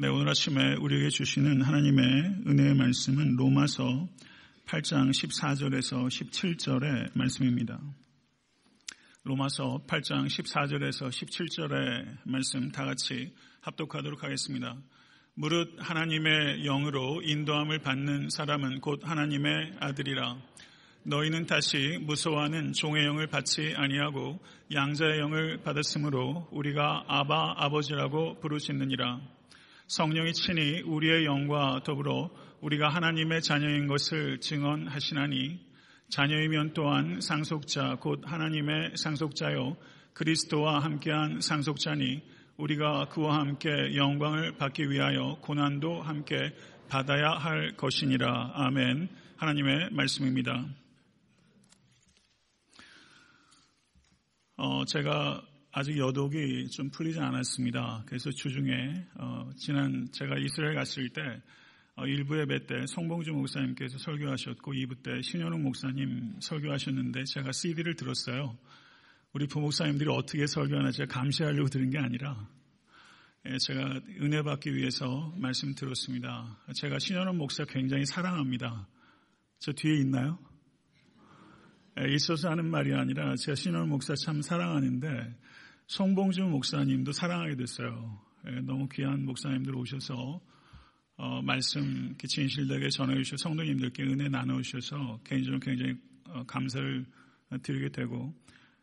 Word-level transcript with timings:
네, 0.00 0.08
오늘 0.08 0.30
아침에 0.30 0.76
우리에게 0.76 1.10
주시는 1.10 1.60
하나님의 1.60 2.04
은혜의 2.46 2.74
말씀은 2.74 3.36
로마서 3.36 4.08
8장 4.66 5.10
14절에서 5.10 6.06
17절의 6.06 7.10
말씀입니다. 7.12 7.78
로마서 9.24 9.82
8장 9.86 10.24
14절에서 10.24 11.10
17절의 11.10 12.16
말씀 12.24 12.72
다 12.72 12.86
같이 12.86 13.34
합독하도록 13.60 14.24
하겠습니다. 14.24 14.74
무릇 15.34 15.76
하나님의 15.76 16.62
영으로 16.64 17.20
인도함을 17.22 17.80
받는 17.80 18.30
사람은 18.30 18.80
곧 18.80 19.02
하나님의 19.04 19.74
아들이라. 19.80 20.38
너희는 21.02 21.44
다시 21.44 21.98
무서워하는 22.00 22.72
종의 22.72 23.04
영을 23.04 23.26
받지 23.26 23.74
아니하고 23.76 24.40
양자의 24.72 25.18
영을 25.18 25.62
받았으므로 25.62 26.48
우리가 26.52 27.04
아바 27.06 27.56
아버지라고 27.58 28.40
부르짖느니라. 28.40 29.39
성령이 29.90 30.34
친히 30.34 30.82
우리의 30.82 31.24
영과 31.24 31.82
더불어 31.82 32.30
우리가 32.60 32.90
하나님의 32.90 33.42
자녀인 33.42 33.88
것을 33.88 34.38
증언하시나니 34.38 35.58
자녀이면 36.10 36.74
또한 36.74 37.20
상속자 37.20 37.96
곧 37.96 38.22
하나님의 38.24 38.92
상속자요 38.94 39.76
그리스도와 40.12 40.78
함께한 40.78 41.40
상속자니 41.40 42.22
우리가 42.56 43.08
그와 43.08 43.40
함께 43.40 43.96
영광을 43.96 44.56
받기 44.58 44.90
위하여 44.90 45.38
고난도 45.40 46.02
함께 46.02 46.54
받아야 46.88 47.30
할 47.30 47.76
것이니라. 47.76 48.52
아멘. 48.54 49.08
하나님의 49.38 49.88
말씀입니다. 49.90 50.66
어, 54.56 54.84
제가 54.84 55.42
아직 55.72 55.96
여독이 55.98 56.68
좀 56.70 56.90
풀리지 56.90 57.20
않았습니다. 57.20 58.02
그래서 58.06 58.30
주중에 58.30 59.04
어, 59.14 59.50
지난 59.56 60.08
제가 60.10 60.36
이스라엘 60.38 60.74
갔을 60.74 61.08
때 61.10 61.22
어, 61.94 62.02
1부 62.02 62.40
예배 62.40 62.66
때 62.66 62.86
성봉주 62.88 63.30
목사님께서 63.32 63.98
설교하셨고 63.98 64.72
2부 64.72 65.02
때 65.02 65.22
신현웅 65.22 65.62
목사님 65.62 66.40
설교하셨는데 66.40 67.22
제가 67.24 67.52
CD를 67.52 67.94
들었어요. 67.94 68.58
우리 69.32 69.46
부목사님들이 69.46 70.10
어떻게 70.10 70.44
설교하나 70.48 70.90
제가 70.90 71.20
감시하려고 71.20 71.68
들은 71.68 71.90
게 71.90 71.98
아니라 71.98 72.48
예, 73.46 73.56
제가 73.58 74.00
은혜 74.22 74.42
받기 74.42 74.74
위해서 74.74 75.32
말씀 75.36 75.76
들었습니다. 75.76 76.58
제가 76.74 76.98
신현웅 76.98 77.38
목사 77.38 77.64
굉장히 77.64 78.06
사랑합니다. 78.06 78.88
저 79.60 79.70
뒤에 79.70 80.00
있나요? 80.00 80.36
예, 82.00 82.12
있어서 82.12 82.50
하는 82.50 82.66
말이 82.66 82.92
아니라 82.92 83.36
제가 83.36 83.54
신현웅 83.54 83.88
목사 83.88 84.14
참 84.16 84.42
사랑하는데 84.42 85.38
송봉주 85.90 86.42
목사님도 86.42 87.10
사랑하게 87.10 87.56
됐어요. 87.56 88.16
예, 88.46 88.60
너무 88.60 88.88
귀한 88.92 89.24
목사님들 89.24 89.74
오셔서 89.74 90.40
어, 91.16 91.42
말씀 91.42 92.16
진실되게 92.16 92.90
전해주셔서 92.90 93.48
성도님들께 93.48 94.04
은혜 94.04 94.28
나눠주셔서 94.28 95.18
개인적으로 95.24 95.58
굉장히 95.58 95.96
어, 96.28 96.44
감사를 96.46 97.04
드리게 97.64 97.88
되고 97.88 98.32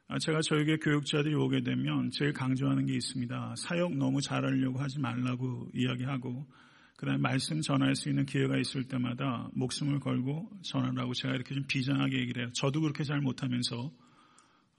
아, 0.09 0.19
제가 0.19 0.41
저에게 0.41 0.75
교육자들이 0.79 1.33
오게 1.33 1.61
되면 1.63 2.11
제일 2.11 2.33
강조하는 2.33 2.85
게 2.85 2.95
있습니다. 2.95 3.55
사역 3.55 3.95
너무 3.95 4.19
잘하려고 4.19 4.79
하지 4.79 4.99
말라고 4.99 5.69
이야기하고 5.73 6.45
그다음에 6.97 7.21
말씀 7.21 7.61
전할 7.61 7.95
수 7.95 8.09
있는 8.09 8.25
기회가 8.25 8.57
있을 8.57 8.83
때마다 8.83 9.49
목숨을 9.53 10.01
걸고 10.01 10.49
전하라고 10.61 11.13
제가 11.13 11.35
이렇게 11.35 11.55
좀 11.55 11.63
비장하게 11.67 12.19
얘기를 12.19 12.43
해요. 12.43 12.51
저도 12.53 12.81
그렇게 12.81 13.05
잘 13.05 13.21
못하면서 13.21 13.77
어, 13.77 13.91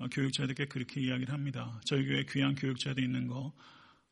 교육자들께 0.06 0.66
그렇게 0.66 1.00
이야기를 1.00 1.32
합니다. 1.34 1.80
저희 1.84 2.06
교회 2.06 2.24
귀한 2.24 2.54
교육자들 2.54 3.02
있는 3.02 3.26
거 3.26 3.52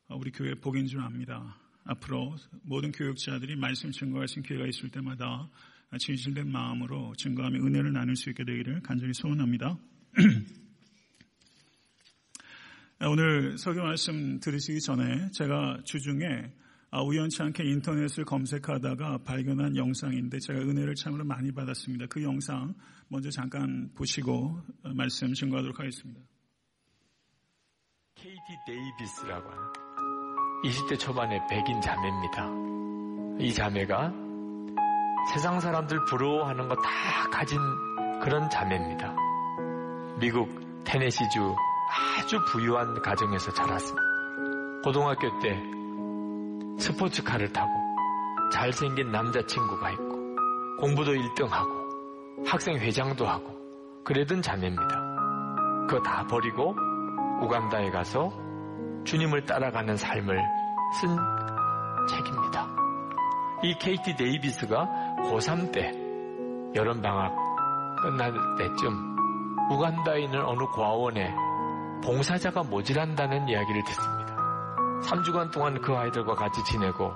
어, 0.09 0.17
우리 0.17 0.33
교회 0.33 0.55
복인 0.55 0.87
줄 0.87 1.01
압니다. 1.01 1.57
앞으로 1.85 2.37
모든 2.63 2.91
교육자들이 2.91 3.55
말씀 3.57 3.93
증거할 3.93 4.27
수 4.27 4.41
있는 4.41 4.49
기회가 4.49 4.67
있을 4.67 4.91
때마다 4.91 5.49
진실된 5.99 6.51
마음으로 6.51 7.15
증거하며 7.17 7.59
은혜를 7.59 7.93
나눌 7.93 8.17
수 8.17 8.31
있게 8.31 8.45
되기를 8.45 8.83
간절히 8.83 9.15
소원합니다. 9.15 9.79
오늘 13.01 13.57
설교 13.59 13.83
말씀 13.83 14.41
들으시기 14.41 14.81
전에 14.81 15.31
제가 15.31 15.83
주중에 15.85 16.27
아, 16.27 16.66
우연치 17.03 17.43
않게 17.43 17.65
인터넷을 17.65 18.25
검색하다가 18.25 19.19
발견한 19.25 19.77
영상인데 19.77 20.39
제가 20.41 20.61
은혜를 20.61 20.95
참으로 20.95 21.25
많이 21.25 21.53
받았습니다. 21.53 22.07
그 22.07 22.23
영상 22.23 22.75
먼저 23.09 23.31
잠깐 23.31 23.91
보시고 23.95 24.61
어, 24.85 24.89
말씀 24.95 25.33
증거하도록 25.33 25.79
하겠습니다. 25.79 26.21
케이티 28.15 28.41
데이비스라고 28.67 29.51
하는 29.51 29.63
20대 30.65 30.99
초반의 30.99 31.41
백인 31.51 31.81
자매입니다. 31.81 33.45
이 33.45 33.53
자매가 33.53 34.13
세상 35.35 35.61
사람들 35.61 36.05
부러워하는 36.07 36.69
거 36.69 36.75
다 36.77 37.29
가진 37.31 37.59
그런 38.21 38.49
자매입니다. 38.49 39.15
미국 40.19 40.49
테네시주 40.85 41.55
아주 42.19 42.39
부유한 42.51 43.01
가정에서 43.03 43.53
자랐습니다. 43.53 44.03
고등학교 44.83 45.39
때 45.41 45.76
스포츠카를 46.79 47.53
타고 47.53 47.71
잘생긴 48.53 49.11
남자친구가 49.11 49.91
있고 49.93 50.37
공부도 50.81 51.13
1등하고 51.13 52.47
학생 52.47 52.77
회장도 52.77 53.27
하고 53.27 53.57
그러던 54.05 54.43
자매입니다. 54.43 55.87
그거 55.89 56.03
다 56.03 56.27
버리고 56.27 56.75
우간다에 57.43 57.91
가서 57.91 58.31
주님을 59.05 59.45
따라가는 59.45 59.97
삶을 59.97 60.39
쓴 61.01 61.09
책입니다. 62.09 62.69
이 63.63 63.75
케이티 63.79 64.15
데이비스가 64.17 64.87
고3 65.25 65.73
때 65.73 65.93
여름방학 66.75 67.35
끝날 68.03 68.33
때쯤 68.59 69.17
우간다에 69.71 70.23
있는 70.23 70.45
어느 70.45 70.65
과원에 70.75 71.35
봉사자가 72.05 72.63
모질한다는 72.65 73.49
이야기를 73.49 73.83
듣습니다. 73.85 74.26
3주간 75.05 75.53
동안 75.53 75.81
그 75.81 75.95
아이들과 75.95 76.35
같이 76.35 76.63
지내고 76.65 77.13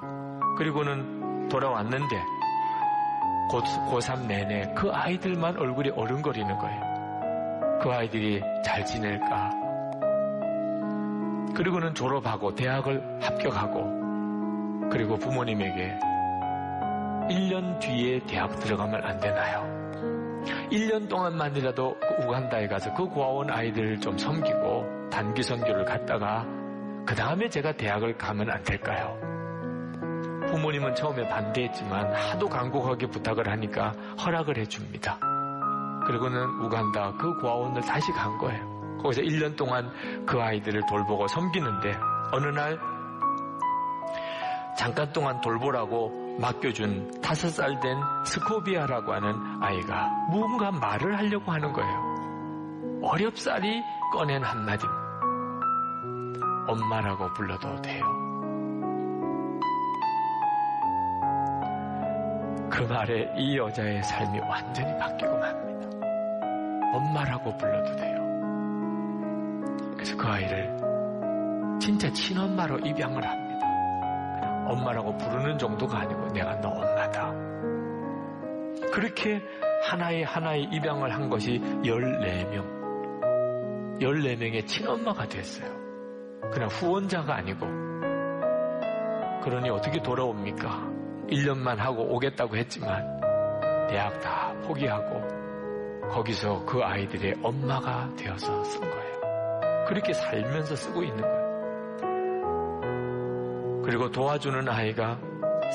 그리고는 0.56 1.48
돌아왔는데 1.48 2.22
고3 3.50 4.26
내내 4.26 4.72
그 4.74 4.91
아이들만 4.91 5.56
얼굴이 5.56 5.91
어른거리는 5.91 6.56
거예요. 6.58 7.80
그 7.82 7.91
아이들이 7.91 8.41
잘 8.64 8.84
지낼까? 8.84 9.50
그리고는 11.54 11.94
졸업하고 11.94 12.54
대학을 12.54 13.18
합격하고 13.22 14.88
그리고 14.91 15.16
부모님에게 15.16 15.98
1년 17.28 17.78
뒤에 17.80 18.20
대학 18.26 18.58
들어가면 18.60 19.04
안 19.04 19.18
되나요? 19.18 19.80
1년 20.70 21.08
동안만이라도 21.08 21.97
그 21.98 22.24
우간다에 22.24 22.66
가서 22.68 22.92
그 22.94 23.06
고아원 23.06 23.50
아이들을 23.50 24.00
좀 24.00 24.16
섬기고 24.16 25.10
단기 25.10 25.42
선교를 25.42 25.84
갔다가 25.84 26.47
그 27.10 27.16
다음에 27.16 27.48
제가 27.48 27.72
대학을 27.72 28.16
가면 28.16 28.48
안 28.48 28.62
될까요? 28.62 29.19
부모님은 30.48 30.94
처음에 30.94 31.28
반대했지만 31.28 32.15
하도 32.15 32.48
간곡하게 32.48 33.09
부탁을 33.09 33.48
하니까 33.48 33.91
허락을 34.25 34.56
해줍니다. 34.59 35.19
그리고는 36.06 36.41
우간다 36.60 37.12
그 37.19 37.34
고아원을 37.41 37.82
다시 37.82 38.12
간 38.12 38.38
거예요. 38.38 38.97
거기서 39.03 39.22
1년 39.22 39.56
동안 39.56 39.91
그 40.25 40.41
아이들을 40.41 40.82
돌보고 40.88 41.26
섬기는데 41.26 41.98
어느 42.31 42.47
날 42.47 42.78
잠깐 44.78 45.12
동안 45.12 45.41
돌보라고 45.41 46.37
맡겨준 46.38 47.21
다섯 47.21 47.48
살 47.48 47.81
된 47.81 47.98
스코비아라고 48.25 49.12
하는 49.12 49.34
아이가 49.60 50.06
무언가 50.31 50.71
말을 50.71 51.19
하려고 51.19 51.50
하는 51.50 51.72
거예요. 51.72 53.00
어렵사리 53.03 53.82
꺼낸 54.12 54.44
한마디입니다. 54.44 54.99
엄마라고 56.70 57.32
불러도 57.32 57.82
돼요. 57.82 58.04
그 62.71 62.84
말에 62.89 63.28
이 63.36 63.59
여자의 63.59 64.00
삶이 64.04 64.39
완전히 64.39 64.97
바뀌고 64.97 65.36
맙니다. 65.36 65.89
엄마라고 66.94 67.56
불러도 67.56 67.97
돼요. 67.97 68.21
그래서 69.94 70.16
그 70.16 70.28
아이를 70.28 70.77
진짜 71.80 72.09
친엄마로 72.12 72.78
입양을 72.78 73.27
합니다. 73.27 73.66
엄마라고 74.68 75.18
부르는 75.18 75.59
정도가 75.59 75.98
아니고 75.98 76.28
내가 76.28 76.60
너 76.60 76.68
엄마다. 76.68 77.33
그렇게 78.92 79.42
하나의 79.83 80.22
하나의 80.22 80.68
입양을 80.71 81.12
한 81.12 81.28
것이 81.28 81.59
14명. 81.83 82.78
14명의 83.98 84.65
친엄마가 84.68 85.27
됐어요. 85.27 85.79
그냥 86.52 86.68
후원자가 86.68 87.36
아니고 87.36 87.66
그러니 89.42 89.70
어떻게 89.70 90.02
돌아옵니까? 90.02 90.91
1년만 91.28 91.76
하고 91.76 92.02
오겠다고 92.14 92.56
했지만 92.56 93.20
대학 93.88 94.20
다 94.20 94.52
포기하고 94.62 95.41
거기서 96.10 96.64
그 96.64 96.82
아이들의 96.82 97.36
엄마가 97.42 98.12
되어서 98.16 98.64
쓴 98.64 98.80
거예요. 98.80 99.20
그렇게 99.86 100.12
살면서 100.12 100.74
쓰고 100.76 101.02
있는 101.02 101.22
거예요. 101.22 101.41
그리고 103.84 104.10
도와주는 104.10 104.68
아이가 104.68 105.18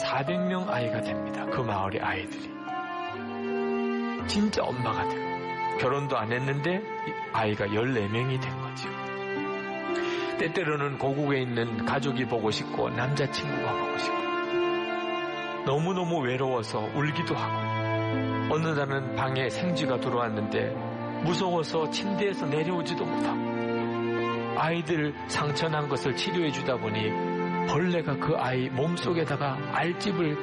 400명 0.03 0.69
아이가 0.69 1.01
됩니다. 1.01 1.45
그 1.45 1.61
마을의 1.61 2.01
아이들이. 2.01 2.53
진짜 4.27 4.63
엄마가 4.63 5.07
돼요. 5.07 5.25
결혼도 5.79 6.17
안 6.17 6.31
했는데 6.31 6.81
아이가 7.33 7.65
14명이 7.65 8.41
된 8.41 8.54
거죠. 8.54 8.54
때때로는 10.37 10.97
고국에 10.97 11.41
있는 11.41 11.85
가족이 11.85 12.25
보고 12.25 12.51
싶고 12.51 12.89
남자친구가 12.89 13.71
보고 13.73 13.97
싶고 13.97 14.17
너무너무 15.65 16.19
외로워서 16.19 16.79
울기도 16.93 17.35
하고 17.35 18.53
어느 18.53 18.67
날은 18.67 19.15
방에 19.15 19.49
생쥐가 19.49 19.99
들어왔는데 19.99 20.69
무서워서 21.23 21.89
침대에서 21.89 22.45
내려오지도 22.45 23.03
못하고 23.03 24.59
아이들 24.59 25.13
상처난 25.27 25.87
것을 25.87 26.15
치료해 26.15 26.51
주다 26.51 26.77
보니 26.77 27.09
벌레가 27.67 28.15
그 28.17 28.35
아이 28.37 28.69
몸속에다가 28.69 29.57
알집을 29.73 30.37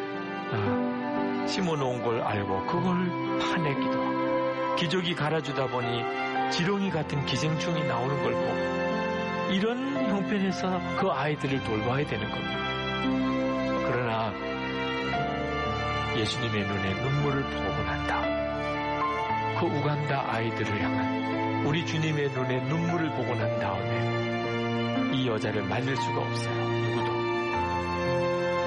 어, 0.53 1.47
심어 1.47 1.77
놓은 1.77 2.03
걸 2.03 2.21
알고 2.21 2.67
그걸 2.67 3.39
파내기도 3.39 4.03
하고 4.03 4.75
기저귀 4.77 5.15
갈아주다 5.15 5.69
보니 5.69 6.51
지렁이 6.51 6.91
같은 6.91 7.25
기생충이 7.25 7.85
나오는 7.85 8.23
걸 8.23 8.33
보고 8.33 8.82
이런 9.53 9.79
형편에서 10.09 10.81
그 10.99 11.11
아이들을 11.11 11.63
돌봐야 11.65 12.07
되는 12.07 12.27
겁니다. 12.31 12.59
그러나 13.87 14.33
예수님의 16.17 16.67
눈에 16.67 16.95
눈물을 16.95 17.43
보고 17.43 17.85
난다. 17.85 18.23
그 19.61 19.67
우간다 19.67 20.25
아이들을 20.33 20.83
향한 20.83 21.67
우리 21.67 21.85
주님의 21.85 22.31
눈에 22.31 22.61
눈물을 22.65 23.11
보고 23.11 23.35
난 23.35 23.61
다음에 23.61 25.13
이 25.15 25.29
여자를 25.29 25.63
말릴 25.65 25.97
수가 25.97 26.21
없어요. 26.23 26.55
누구도. 26.55 27.13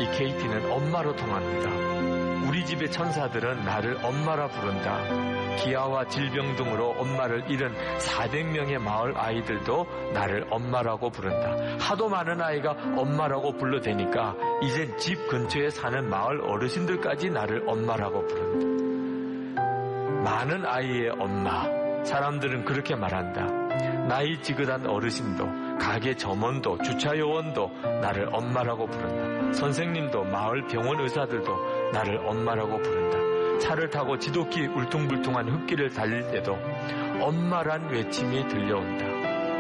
이 0.04 0.18
케이티는 0.18 0.72
엄마로 0.72 1.16
통합니다. 1.16 2.48
우리 2.48 2.64
집의 2.64 2.92
천사들은 2.92 3.66
나를 3.66 3.98
엄마라 4.06 4.48
부른다. 4.50 5.02
기아와 5.56 6.06
질병 6.08 6.56
등으로 6.56 6.96
엄마를 6.98 7.50
잃은 7.50 7.74
400명의 7.98 8.80
마을 8.80 9.14
아이들도 9.18 9.86
나를 10.14 10.46
엄마라고 10.50 11.10
부른다. 11.10 11.56
하도 11.80 12.10
많은 12.10 12.42
아이가 12.42 12.72
엄마라고 12.72 13.58
불러대니까 13.58 14.36
이젠 14.64 14.98
집 14.98 15.28
근처에 15.28 15.70
사는 15.70 16.10
마을 16.10 16.42
어르신들까지 16.42 17.30
나를 17.30 17.68
엄마라고 17.68 18.26
부른다. 18.26 18.76
많은 20.24 20.66
아이의 20.66 21.10
엄마. 21.20 21.64
사람들은 22.04 22.66
그렇게 22.66 22.96
말한다. 22.96 23.46
나이 24.08 24.40
지긋한 24.42 24.86
어르신도, 24.86 25.78
가게 25.80 26.16
점원도, 26.16 26.78
주차 26.84 27.18
요원도 27.18 27.72
나를 28.02 28.30
엄마라고 28.32 28.86
부른다. 28.86 29.54
선생님도, 29.54 30.24
마을 30.26 30.68
병원 30.68 31.00
의사들도 31.00 31.92
나를 31.92 32.18
엄마라고 32.28 32.78
부른다. 32.78 33.25
차를 33.60 33.90
타고 33.90 34.18
지독히 34.18 34.66
울퉁불퉁한 34.68 35.50
흙길을 35.50 35.92
달릴 35.92 36.30
때도 36.32 36.58
엄마란 37.22 37.90
외침이 37.90 38.48
들려온다. 38.48 39.06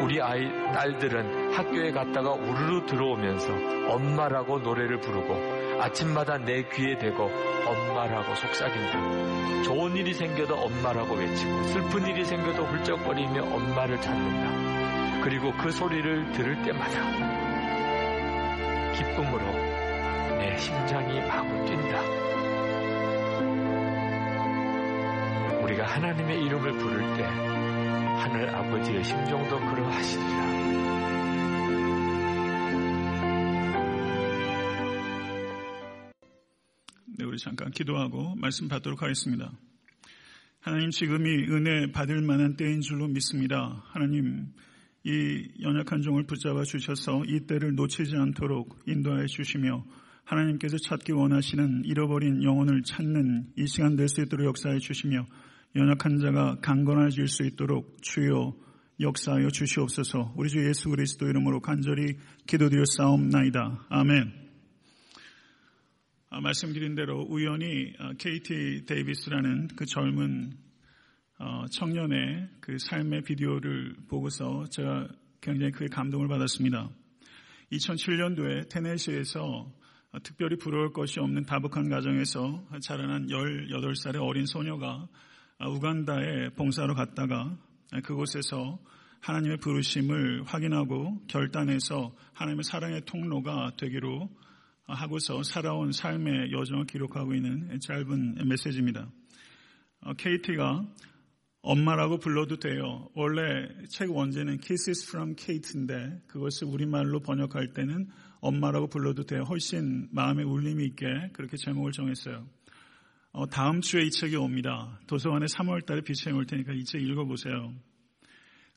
우리 0.03 0.21
아이 0.21 0.49
딸들은 0.73 1.53
학교에 1.53 1.91
갔다가 1.91 2.33
우르르 2.33 2.85
들어오면서 2.85 3.53
엄마라고 3.89 4.59
노래를 4.59 4.99
부르고 4.99 5.81
아침마다 5.81 6.37
내 6.37 6.63
귀에 6.63 6.97
대고 6.97 7.31
엄마라고 7.65 8.35
속삭인다. 8.35 9.63
좋은 9.63 9.95
일이 9.95 10.13
생겨도 10.13 10.53
엄마라고 10.55 11.15
외치고 11.15 11.63
슬픈 11.63 12.07
일이 12.07 12.25
생겨도 12.25 12.63
훌쩍거리며 12.65 13.43
엄마를 13.43 13.99
찾는다. 14.01 15.21
그리고 15.23 15.51
그 15.53 15.71
소리를 15.71 16.31
들을 16.33 16.61
때마다 16.61 16.99
기쁨으로 18.93 19.43
내 20.37 20.55
심장이 20.57 21.19
마구 21.27 21.65
뛴다. 21.65 22.24
우리가 25.75 25.95
하나님의 25.95 26.45
이름을 26.45 26.71
부를 26.77 26.99
때 27.17 27.23
하늘 27.23 28.49
아버지의 28.49 29.03
심정도 29.03 29.59
그러하시리라. 29.59 30.45
네, 37.17 37.25
우리 37.25 37.37
잠깐 37.37 37.71
기도하고 37.71 38.35
말씀 38.35 38.69
받도록 38.69 39.01
하겠습니다. 39.01 39.51
하나님 40.61 40.91
지금이 40.91 41.29
은혜 41.49 41.91
받을 41.91 42.21
만한 42.21 42.55
때인 42.55 42.81
줄로 42.81 43.07
믿습니다. 43.07 43.83
하나님 43.87 44.53
이 45.03 45.47
연약한 45.61 46.01
종을 46.01 46.25
붙잡아 46.25 46.63
주셔서 46.63 47.23
이 47.27 47.41
때를 47.47 47.75
놓치지 47.75 48.15
않도록 48.15 48.79
인도하여 48.87 49.25
주시며 49.25 49.83
하나님께서 50.23 50.77
찾기 50.77 51.11
원하시는 51.11 51.83
잃어버린 51.85 52.43
영혼을 52.43 52.81
찾는 52.83 53.53
이 53.57 53.67
시간 53.67 53.95
될 53.95 54.07
수 54.07 54.21
있도록 54.21 54.47
역사해 54.47 54.79
주시며 54.79 55.27
연약한 55.75 56.19
자가 56.19 56.59
강건해질 56.61 57.27
수 57.27 57.43
있도록 57.43 58.01
주여 58.01 58.55
역사하여 59.01 59.49
주시옵소서 59.49 60.33
우리 60.37 60.47
주 60.49 60.65
예수 60.65 60.87
그리스도 60.89 61.27
이름으로 61.27 61.59
간절히 61.59 62.17
기도드려 62.47 62.85
싸움나이다. 62.85 63.85
아멘. 63.89 64.31
아, 66.29 66.39
말씀드린 66.39 66.95
대로 66.95 67.25
우연히 67.29 67.93
케이티 68.17 68.85
데이비스라는 68.85 69.67
그 69.75 69.85
젊은 69.85 70.53
어, 71.39 71.65
청년의 71.69 72.47
그 72.61 72.77
삶의 72.77 73.23
비디오를 73.23 73.97
보고서 74.07 74.63
제가 74.71 75.09
굉장히 75.41 75.73
크게 75.73 75.87
감동을 75.87 76.29
받았습니다. 76.29 76.89
2007년도에 77.73 78.69
테네시에서 78.69 79.73
특별히 80.23 80.55
부러울 80.55 80.93
것이 80.93 81.19
없는 81.19 81.43
다복한 81.43 81.89
가정에서 81.89 82.65
자라난 82.81 83.27
18살의 83.27 84.25
어린 84.25 84.45
소녀가 84.45 85.09
우간다에 85.59 86.49
봉사로 86.55 86.95
갔다가 86.95 87.57
그곳에서 88.03 88.79
하나님의 89.21 89.57
부르심을 89.57 90.43
확인하고 90.43 91.25
결단해서 91.27 92.15
하나님의 92.33 92.63
사랑의 92.63 93.01
통로가 93.05 93.73
되기로 93.77 94.29
하고서 94.87 95.41
살아온 95.43 95.91
삶의 95.91 96.51
여정을 96.51 96.85
기록하고 96.85 97.33
있는 97.33 97.79
짧은 97.79 98.47
메시지입니다. 98.47 99.09
KT가 100.17 100.85
엄마라고 101.61 102.19
불러도 102.19 102.59
돼요. 102.59 103.09
원래 103.15 103.67
책 103.89 104.11
원제는 104.11 104.59
Kisses 104.59 105.07
from 105.07 105.35
Kate인데 105.35 106.21
그것을 106.27 106.67
우리말로 106.67 107.21
번역할 107.21 107.73
때는 107.73 108.07
엄마라고 108.41 108.87
불러도 108.87 109.23
돼요. 109.23 109.41
훨씬 109.49 110.07
마음에 110.11 110.43
울림이 110.43 110.85
있게 110.85 111.05
그렇게 111.33 111.57
제목을 111.57 111.91
정했어요. 111.91 112.45
어, 113.37 113.45
다음 113.47 113.81
주에 113.81 114.03
이 114.03 114.11
책이 114.11 114.37
옵니다. 114.37 114.97
도서관에 115.07 115.47
3월 115.47 115.85
달에 115.85 115.99
비치해 115.99 116.33
올 116.33 116.45
테니까 116.45 116.71
이 116.71 116.85
책 116.85 117.01
읽어보세요. 117.01 117.73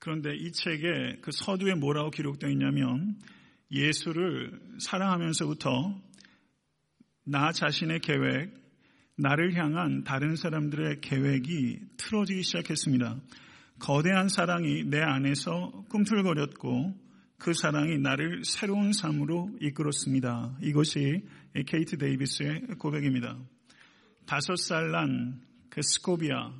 그런데 0.00 0.34
이 0.34 0.50
책에 0.50 1.18
그 1.20 1.30
서두에 1.30 1.74
뭐라고 1.76 2.10
기록되어 2.10 2.50
있냐면 2.50 3.20
예수를 3.70 4.60
사랑하면서부터 4.80 5.94
나 7.24 7.52
자신의 7.52 8.00
계획, 8.00 8.52
나를 9.16 9.54
향한 9.54 10.02
다른 10.02 10.34
사람들의 10.34 11.02
계획이 11.02 11.78
틀어지기 11.96 12.42
시작했습니다. 12.42 13.16
거대한 13.78 14.28
사랑이 14.28 14.82
내 14.82 15.00
안에서 15.00 15.70
꿈틀거렸고 15.88 16.96
그 17.38 17.54
사랑이 17.54 17.98
나를 17.98 18.42
새로운 18.44 18.92
삶으로 18.92 19.56
이끌었습니다. 19.60 20.58
이것이 20.62 21.22
케이트 21.64 21.96
데이비스의 21.96 22.62
고백입니다. 22.80 23.38
다섯 24.28 24.56
살 24.56 24.90
난 24.90 25.40
그 25.70 25.80
스코비아 25.80 26.52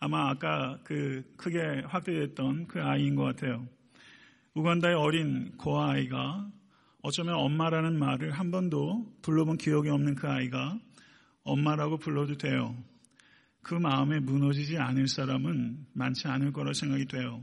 아마 0.00 0.28
아까 0.28 0.80
그 0.82 1.22
크게 1.36 1.82
확대됐던 1.86 2.66
그 2.66 2.82
아이인 2.82 3.14
것 3.14 3.22
같아요. 3.22 3.68
우간다의 4.54 4.96
어린 4.96 5.56
고아 5.56 5.92
아이가 5.92 6.50
어쩌면 7.00 7.36
엄마라는 7.36 7.96
말을 7.96 8.32
한 8.32 8.50
번도 8.50 9.14
불러본 9.22 9.58
기억이 9.58 9.88
없는 9.88 10.16
그 10.16 10.26
아이가 10.26 10.76
엄마라고 11.44 11.98
불러도 11.98 12.38
돼요. 12.38 12.76
그 13.62 13.74
마음에 13.74 14.18
무너지지 14.18 14.76
않을 14.78 15.06
사람은 15.06 15.86
많지 15.94 16.26
않을 16.26 16.52
거라 16.52 16.72
생각이 16.72 17.06
돼요. 17.06 17.40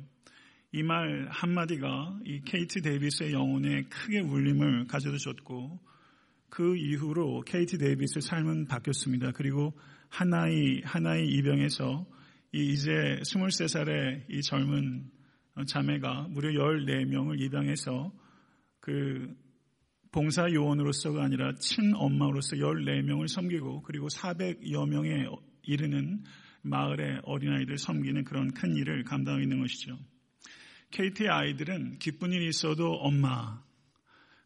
이 0.73 0.83
말 0.83 1.29
한마디가 1.31 2.19
이 2.25 2.41
케이트 2.41 2.81
데이비스의 2.81 3.31
영혼에 3.31 3.83
크게 3.83 4.19
울림을 4.19 4.87
가져다 4.87 5.15
줬고 5.17 5.79
그 6.49 6.75
이후로 6.75 7.41
케이트 7.41 7.77
데이비스의 7.77 8.21
삶은 8.21 8.65
바뀌었습니다. 8.65 9.31
그리고 9.31 9.73
하나의 10.09 10.81
하나의 10.83 11.27
이병에서 11.27 12.05
이제 12.51 12.91
23살의 13.21 14.25
이 14.29 14.41
젊은 14.41 15.09
자매가 15.67 16.29
무려 16.29 16.49
14명을 16.49 17.39
입양해서 17.39 18.11
그 18.79 19.35
봉사 20.11 20.51
요원으로서가 20.51 21.23
아니라 21.23 21.53
친엄마로서 21.55 22.55
14명을 22.55 23.27
섬기고 23.27 23.83
그리고 23.83 24.07
400여 24.07 24.87
명에 24.89 25.27
이르는 25.63 26.23
마을의 26.63 27.21
어린아이들 27.23 27.77
섬기는 27.77 28.23
그런 28.23 28.51
큰 28.51 28.75
일을 28.75 29.03
감당하고 29.03 29.43
있는 29.43 29.59
것이죠. 29.59 29.97
KT의 30.91 31.29
아이들은 31.29 31.99
기쁜 31.99 32.33
일이 32.33 32.47
있어도 32.47 32.93
엄마, 32.93 33.61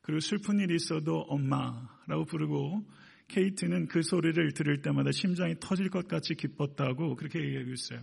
그리고 0.01 0.19
슬픈 0.19 0.59
일이 0.59 0.75
있어도 0.75 1.21
엄마 1.21 1.87
라고 2.07 2.25
부르고 2.25 2.85
케이트는 3.27 3.87
그 3.87 4.01
소리를 4.01 4.53
들을 4.53 4.81
때마다 4.81 5.11
심장이 5.11 5.55
터질 5.59 5.89
것 5.89 6.07
같이 6.07 6.35
기뻤다고 6.35 7.15
그렇게 7.15 7.39
얘기하고 7.39 7.71
있어요. 7.71 7.99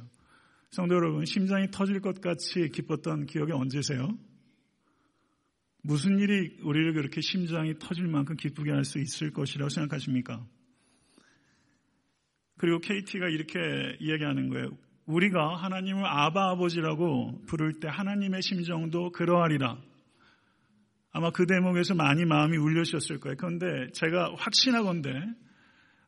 성도 0.71 0.95
여러분, 0.95 1.25
심장이 1.25 1.71
터질 1.71 2.01
것 2.01 2.21
같이 2.21 2.69
기뻤던 2.69 3.27
기억이 3.27 3.53
언제세요? 3.53 4.17
무슨 5.83 6.19
일이 6.19 6.59
우리를 6.63 6.93
그렇게 6.95 7.21
심장이 7.21 7.75
터질 7.79 8.07
만큼 8.07 8.37
기쁘게 8.37 8.71
할 8.71 8.85
수 8.85 8.99
있을 8.99 9.33
것이라고 9.33 9.69
생각하십니까? 9.69 10.47
그리고 12.59 12.79
KT가 12.81 13.29
이렇게 13.29 13.59
이야기하는 14.01 14.51
거예요. 14.51 14.71
우리가 15.07 15.57
하나님을 15.57 16.05
아바 16.07 16.51
아버지라고 16.51 17.43
부를 17.47 17.81
때 17.81 17.89
하나님의 17.89 18.43
심정도 18.43 19.11
그러하리라. 19.11 19.79
아마 21.13 21.31
그 21.31 21.47
대목에서 21.47 21.95
많이 21.95 22.25
마음이 22.25 22.57
울려셨을 22.57 23.19
거예요. 23.19 23.37
그런데 23.37 23.67
제가 23.93 24.35
확신하건데 24.37 25.11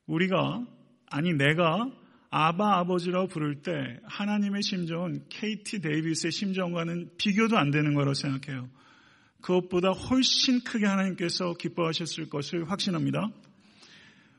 우리가 0.06 0.64
아니 1.11 1.32
내가 1.32 1.90
아바 2.30 2.78
아버지라고 2.78 3.28
부를 3.28 3.62
때 3.62 3.73
하나님의 4.04 4.62
심정은 4.62 5.25
KT 5.28 5.80
데이비스의 5.80 6.32
심정과는 6.32 7.11
비교도 7.18 7.59
안 7.59 7.71
되는 7.71 7.94
거라고 7.94 8.14
생각해요. 8.14 8.71
그것보다 9.42 9.90
훨씬 9.90 10.62
크게 10.64 10.87
하나님께서 10.87 11.54
기뻐하셨을 11.54 12.30
것을 12.30 12.71
확신합니다. 12.71 13.28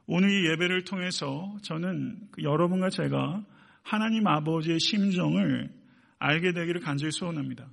오늘 0.07 0.31
이 0.31 0.49
예배를 0.49 0.85
통해서 0.85 1.55
저는 1.61 2.17
그 2.31 2.41
여러분과 2.41 2.89
제가 2.89 3.43
하나님 3.83 4.27
아버지의 4.27 4.79
심정을 4.79 5.69
알게 6.19 6.53
되기를 6.53 6.81
간절히 6.81 7.11
소원합니다. 7.11 7.67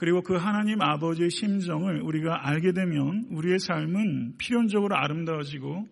그리고 0.00 0.22
그 0.22 0.34
하나님 0.34 0.80
아버지의 0.80 1.28
심정을 1.28 2.00
우리가 2.00 2.48
알게 2.48 2.72
되면 2.72 3.26
우리의 3.32 3.58
삶은 3.58 4.38
필연적으로 4.38 4.96
아름다워지고 4.96 5.86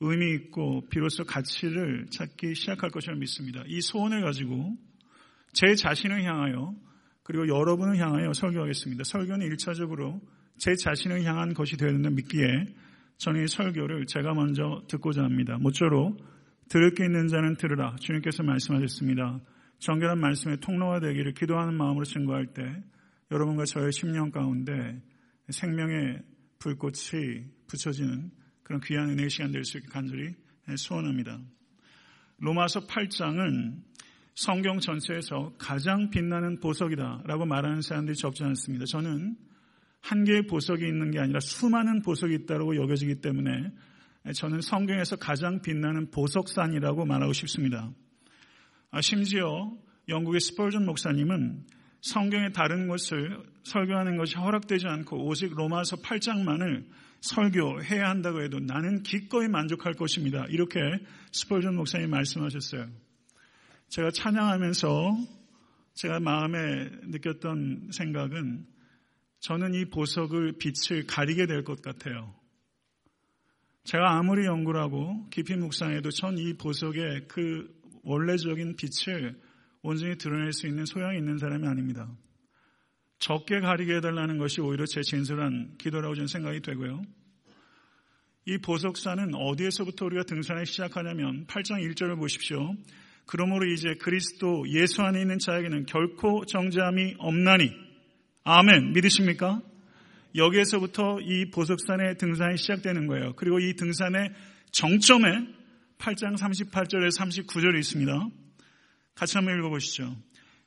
의미 0.00 0.34
있고 0.34 0.86
비로소 0.90 1.24
가치를 1.24 2.08
찾기 2.10 2.56
시작할 2.56 2.90
것을 2.90 3.16
믿습니다. 3.16 3.62
이 3.66 3.80
소원을 3.80 4.20
가지고 4.20 4.76
제 5.54 5.74
자신을 5.76 6.24
향하여 6.24 6.74
그리고 7.22 7.48
여러분을 7.48 7.96
향하여 7.96 8.34
설교하겠습니다. 8.34 9.02
설교는 9.04 9.48
1차적으로 9.48 10.20
제 10.58 10.74
자신을 10.74 11.24
향한 11.24 11.54
것이 11.54 11.78
되는데 11.78 12.10
믿기에 12.10 12.66
저는 13.16 13.44
이 13.44 13.48
설교를 13.48 14.04
제가 14.04 14.34
먼저 14.34 14.82
듣고자 14.88 15.22
합니다. 15.22 15.56
모쪼록 15.58 16.22
들을 16.68 16.92
게 16.92 17.06
있는 17.06 17.28
자는 17.28 17.56
들으라. 17.56 17.96
주님께서 17.98 18.42
말씀하셨습니다. 18.42 19.40
정결한 19.78 20.20
말씀의 20.20 20.58
통로가 20.58 21.00
되기를 21.00 21.32
기도하는 21.32 21.72
마음으로 21.72 22.04
증거할 22.04 22.48
때 22.48 22.62
여러분과 23.30 23.64
저의 23.64 23.92
심령 23.92 24.30
가운데 24.30 25.00
생명의 25.50 26.22
불꽃이 26.58 27.44
붙여지는 27.66 28.30
그런 28.62 28.80
귀한 28.80 29.10
은혜의 29.10 29.30
시간 29.30 29.50
될 29.50 29.64
수 29.64 29.78
있게 29.78 29.88
간절히 29.88 30.34
소원합니다. 30.76 31.40
로마서 32.38 32.86
8장은 32.86 33.82
성경 34.34 34.80
전체에서 34.80 35.52
가장 35.58 36.10
빛나는 36.10 36.58
보석이다라고 36.60 37.46
말하는 37.46 37.82
사람들이 37.82 38.16
적지 38.16 38.42
않습니다. 38.44 38.84
저는 38.86 39.36
한 40.00 40.24
개의 40.24 40.46
보석이 40.46 40.84
있는 40.84 41.10
게 41.10 41.20
아니라 41.20 41.40
수많은 41.40 42.02
보석이 42.02 42.34
있다고 42.34 42.76
여겨지기 42.76 43.20
때문에 43.20 43.72
저는 44.34 44.60
성경에서 44.60 45.16
가장 45.16 45.62
빛나는 45.62 46.10
보석산이라고 46.10 47.04
말하고 47.04 47.32
싶습니다. 47.32 47.92
아, 48.90 49.00
심지어 49.00 49.72
영국의 50.08 50.40
스펄전 50.40 50.84
목사님은 50.86 51.66
성경의 52.04 52.52
다른 52.52 52.86
것을 52.86 53.42
설교하는 53.62 54.18
것이 54.18 54.36
허락되지 54.36 54.86
않고 54.86 55.26
오직 55.26 55.54
로마서 55.54 55.96
8장만을 55.96 56.84
설교해야 57.22 58.10
한다고 58.10 58.42
해도 58.42 58.60
나는 58.60 59.02
기꺼이 59.02 59.48
만족할 59.48 59.94
것입니다. 59.94 60.44
이렇게 60.50 60.78
스펄전 61.32 61.76
목사님이 61.76 62.10
말씀하셨어요. 62.10 62.88
제가 63.88 64.10
찬양하면서 64.10 65.16
제가 65.94 66.20
마음에 66.20 66.90
느꼈던 67.04 67.88
생각은 67.92 68.66
저는 69.40 69.72
이 69.72 69.86
보석을 69.86 70.58
빛을 70.58 71.06
가리게 71.06 71.46
될 71.46 71.64
것 71.64 71.80
같아요. 71.80 72.34
제가 73.84 74.18
아무리 74.18 74.44
연구를 74.44 74.78
하고 74.78 75.26
깊이 75.30 75.54
묵상해도 75.56 76.10
전 76.10 76.36
이 76.36 76.52
보석의 76.54 77.28
그 77.28 77.74
원래적인 78.02 78.76
빛을 78.76 79.40
온전히 79.84 80.16
드러낼 80.16 80.52
수 80.52 80.66
있는 80.66 80.86
소양이 80.86 81.18
있는 81.18 81.36
사람이 81.36 81.68
아닙니다. 81.68 82.10
적게 83.18 83.60
가리게 83.60 83.96
해달라는 83.96 84.38
것이 84.38 84.62
오히려 84.62 84.86
제 84.86 85.02
진솔한 85.02 85.76
기도라고 85.78 86.14
저는 86.14 86.26
생각이 86.26 86.60
되고요. 86.60 87.02
이 88.46 88.58
보석산은 88.58 89.34
어디에서부터 89.34 90.06
우리가 90.06 90.24
등산을 90.24 90.64
시작하냐면 90.64 91.46
8장 91.46 91.86
1절을 91.86 92.18
보십시오. 92.18 92.74
그러므로 93.26 93.70
이제 93.72 93.94
그리스도 94.00 94.64
예수 94.68 95.02
안에 95.02 95.20
있는 95.20 95.38
자에게는 95.38 95.86
결코 95.86 96.44
정죄함이 96.46 97.16
없나니 97.18 97.70
아멘 98.44 98.92
믿으십니까? 98.94 99.60
여기에서부터 100.34 101.20
이 101.20 101.50
보석산의 101.50 102.16
등산이 102.16 102.56
시작되는 102.56 103.06
거예요. 103.06 103.34
그리고 103.36 103.60
이 103.60 103.74
등산의 103.74 104.30
정점에 104.72 105.28
8장 105.98 106.36
38절에 106.38 107.08
39절이 107.18 107.78
있습니다. 107.78 108.43
같이 109.14 109.38
한번 109.38 109.58
읽어보시죠. 109.58 110.16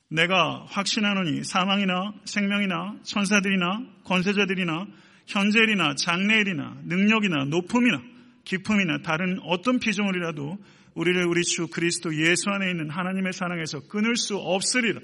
내가 0.10 0.66
확신하노니 0.70 1.44
사망이나 1.44 2.13
생명이나 2.24 2.98
천사들이나 3.04 3.86
권세자들이나 4.06 4.88
현재일이나 5.27 5.96
장래일이나 5.96 6.82
능력이나 6.86 7.46
높음이나 7.46 8.01
기품이나 8.46 9.01
다른 9.01 9.39
어떤 9.44 9.80
피조물이라도 9.80 10.58
우리를 10.96 11.25
우리 11.25 11.44
주 11.44 11.68
그리스도 11.68 12.16
예수 12.16 12.50
안에 12.50 12.72
있는 12.72 12.89
하나님의 12.89 13.34
사랑에서 13.34 13.88
끊을 13.88 14.16
수 14.16 14.38
없으리라. 14.38 15.01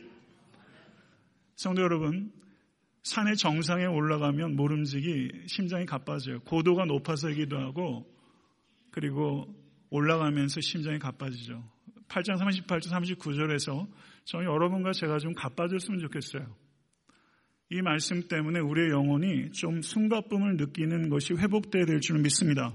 성도 1.56 1.82
여러분, 1.82 2.32
산의 3.04 3.36
정상에 3.36 3.86
올라가면 3.86 4.56
모름지기 4.56 5.44
심장이 5.48 5.86
가빠져요. 5.86 6.40
고도가 6.42 6.86
높아서이기도 6.86 7.58
하고 7.58 8.10
그리고 8.92 9.54
올라가면서 9.90 10.62
심장이 10.62 10.98
가빠지죠. 11.00 11.73
8장 12.14 12.38
38절 12.38 12.92
39절에서 12.92 13.88
저는 14.26 14.46
여러분과 14.46 14.92
제가 14.92 15.18
좀 15.18 15.34
가빠졌으면 15.34 16.00
좋겠어요. 16.00 16.46
이 17.72 17.82
말씀 17.82 18.28
때문에 18.28 18.60
우리의 18.60 18.92
영혼이 18.92 19.52
좀 19.54 19.82
숨가쁨을 19.82 20.58
느끼는 20.58 21.10
것이 21.10 21.34
회복되어야 21.34 21.86
될줄 21.86 22.20
믿습니다. 22.20 22.72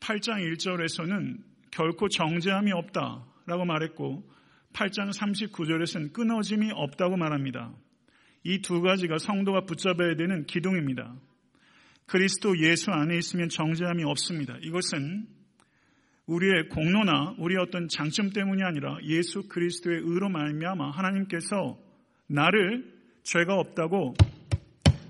8장 0.00 0.42
1절에서는 0.52 1.38
결코 1.70 2.08
정죄함이 2.08 2.72
없다라고 2.72 3.64
말했고 3.64 4.30
8장 4.74 5.10
39절에서는 5.16 6.12
끊어짐이 6.12 6.70
없다고 6.74 7.16
말합니다. 7.16 7.72
이 8.44 8.60
두 8.60 8.82
가지가 8.82 9.18
성도가 9.18 9.62
붙잡아야 9.62 10.16
되는 10.16 10.44
기둥입니다. 10.44 11.14
그리스도 12.06 12.58
예수 12.58 12.90
안에 12.90 13.16
있으면 13.16 13.48
정죄함이 13.48 14.04
없습니다. 14.04 14.58
이것은 14.60 15.28
우리의 16.32 16.68
공로나 16.70 17.34
우리의 17.38 17.60
어떤 17.60 17.88
장점 17.88 18.30
때문이 18.30 18.62
아니라 18.62 18.96
예수 19.04 19.48
그리스도의 19.48 20.00
의로 20.02 20.28
말미암아 20.30 20.90
하나님께서 20.90 21.78
나를 22.26 22.84
죄가 23.22 23.54
없다고 23.56 24.14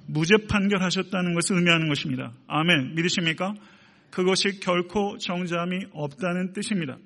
무죄 0.07 0.35
판결하셨다는 0.49 1.35
것을 1.35 1.57
의미하는 1.57 1.89
것입니다. 1.89 2.33
아멘. 2.49 2.97
믿으십니까? 2.97 3.55
그것이 4.11 4.61
결코 4.61 5.17
정죄함이 5.17 5.87
없다는 5.93 6.53
뜻입니다. 6.53 6.99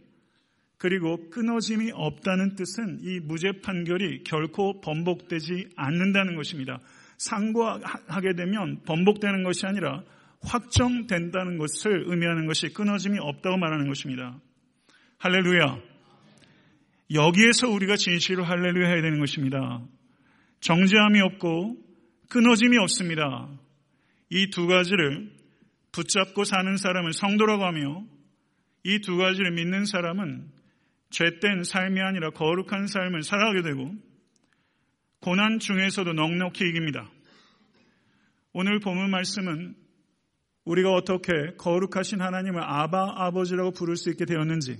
그리고 0.78 1.30
끊어짐이 1.30 1.92
없다는 1.94 2.56
뜻은 2.56 2.99
이 3.02 3.20
무죄 3.20 3.52
판결이 3.62 4.25
결코 4.25 4.80
번복되지 4.80 5.68
않는다는 5.76 6.37
것입니다. 6.37 6.80
상고하게 7.18 8.35
되면 8.37 8.80
번복되는 8.85 9.42
것이 9.44 9.66
아니라 9.66 10.02
확정된다는 10.46 11.58
것을 11.58 12.04
의미하는 12.06 12.46
것이 12.46 12.68
끊어짐이 12.68 13.18
없다고 13.20 13.56
말하는 13.56 13.88
것입니다. 13.88 14.38
할렐루야. 15.18 15.78
여기에서 17.12 17.68
우리가 17.68 17.96
진실로 17.96 18.44
할렐루야 18.44 18.88
해야 18.88 19.02
되는 19.02 19.18
것입니다. 19.20 19.82
정죄함이 20.60 21.20
없고 21.20 21.76
끊어짐이 22.28 22.78
없습니다. 22.78 23.48
이 24.30 24.50
두 24.50 24.66
가지를 24.66 25.30
붙잡고 25.92 26.44
사는 26.44 26.76
사람은 26.76 27.12
성도라고 27.12 27.64
하며 27.64 28.04
이 28.84 29.00
두 29.00 29.16
가지를 29.16 29.52
믿는 29.52 29.84
사람은 29.84 30.50
죄된 31.10 31.62
삶이 31.64 32.00
아니라 32.00 32.30
거룩한 32.30 32.88
삶을 32.88 33.22
살아가게 33.22 33.62
되고 33.62 33.94
고난 35.20 35.58
중에서도 35.58 36.12
넉넉히 36.12 36.68
이깁니다. 36.68 37.08
오늘 38.52 38.80
본문 38.80 39.10
말씀은 39.10 39.76
우리가 40.66 40.92
어떻게 40.92 41.32
거룩하신 41.58 42.20
하나님을 42.20 42.61
아바 42.62 43.14
아버지라고 43.16 43.70
부를 43.70 43.96
수 43.96 44.11
있게 44.11 44.25
되었는지 44.25 44.76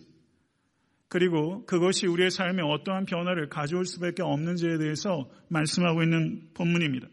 그리고 1.09 1.65
그것이 1.67 2.07
우리의 2.07 2.31
삶에 2.31 2.61
어떠한 2.63 3.07
변화를 3.07 3.49
가져올 3.49 3.87
수밖에 3.87 4.23
없는지에 4.23 4.79
대해서 4.79 5.31
말씀하고 5.49 6.03
있는 6.03 6.51
본문입니다. 6.55 7.07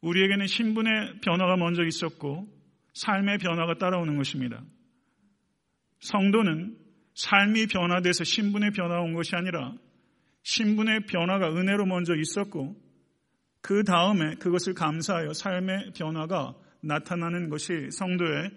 우리에게는 0.00 0.46
신분의 0.46 1.20
변화가 1.20 1.56
먼저 1.56 1.84
있었고 1.84 2.48
삶의 2.94 3.38
변화가 3.38 3.74
따라오는 3.78 4.16
것입니다. 4.16 4.62
성도는 6.00 6.76
삶이 7.14 7.66
변화돼서 7.66 8.24
신분의 8.24 8.72
변화가 8.72 9.02
온 9.02 9.14
것이 9.14 9.36
아니라 9.36 9.74
신분의 10.42 11.06
변화가 11.06 11.50
은혜로 11.50 11.86
먼저 11.86 12.16
있었고 12.16 12.76
그 13.60 13.84
다음에 13.84 14.34
그것을 14.36 14.74
감사하여 14.74 15.34
삶의 15.34 15.92
변화가 15.96 16.56
나타나는 16.82 17.48
것이 17.48 17.90
성도의 17.90 18.50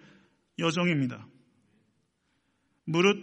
여정입니다. 0.59 1.27
무릇 2.85 3.17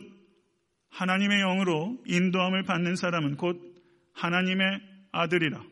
하나님의 0.90 1.40
영으로 1.40 2.02
인도함을 2.07 2.64
받는 2.64 2.97
사람은 2.97 3.37
곧 3.37 3.59
하나님의 4.12 4.80
아들이라. 5.12 5.62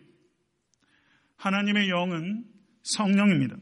하나님의 1.36 1.88
영은 1.88 2.44
성령입니다. 2.82 3.56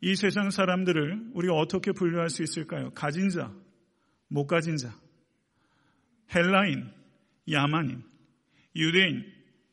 이 0.00 0.14
세상 0.16 0.50
사람들을 0.50 1.30
우리가 1.32 1.54
어떻게 1.54 1.92
분류할 1.92 2.28
수 2.28 2.42
있을까요? 2.42 2.90
가진 2.90 3.30
자, 3.30 3.52
못 4.28 4.46
가진 4.46 4.76
자, 4.76 4.94
헬라인, 6.34 6.90
야만인, 7.50 8.02
유대인, 8.76 9.24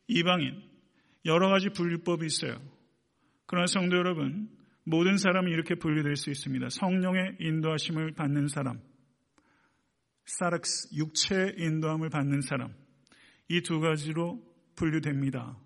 이방인, 0.08 0.62
여러 1.24 1.48
가지 1.48 1.68
분류법이 1.70 2.26
있어요. 2.26 2.60
그러나 3.52 3.66
성도 3.66 3.98
여러분, 3.98 4.48
모든 4.82 5.18
사람은 5.18 5.52
이렇게 5.52 5.74
분류될 5.74 6.16
수 6.16 6.30
있습니다. 6.30 6.70
성령의 6.70 7.36
인도하심을 7.38 8.12
받는 8.12 8.48
사람, 8.48 8.80
사락스, 10.24 10.96
육체의 10.96 11.56
인도함을 11.58 12.08
받는 12.08 12.40
사람, 12.40 12.72
이 13.50 13.60
두 13.60 13.78
가지로 13.78 14.42
분류됩니다. 14.74 15.58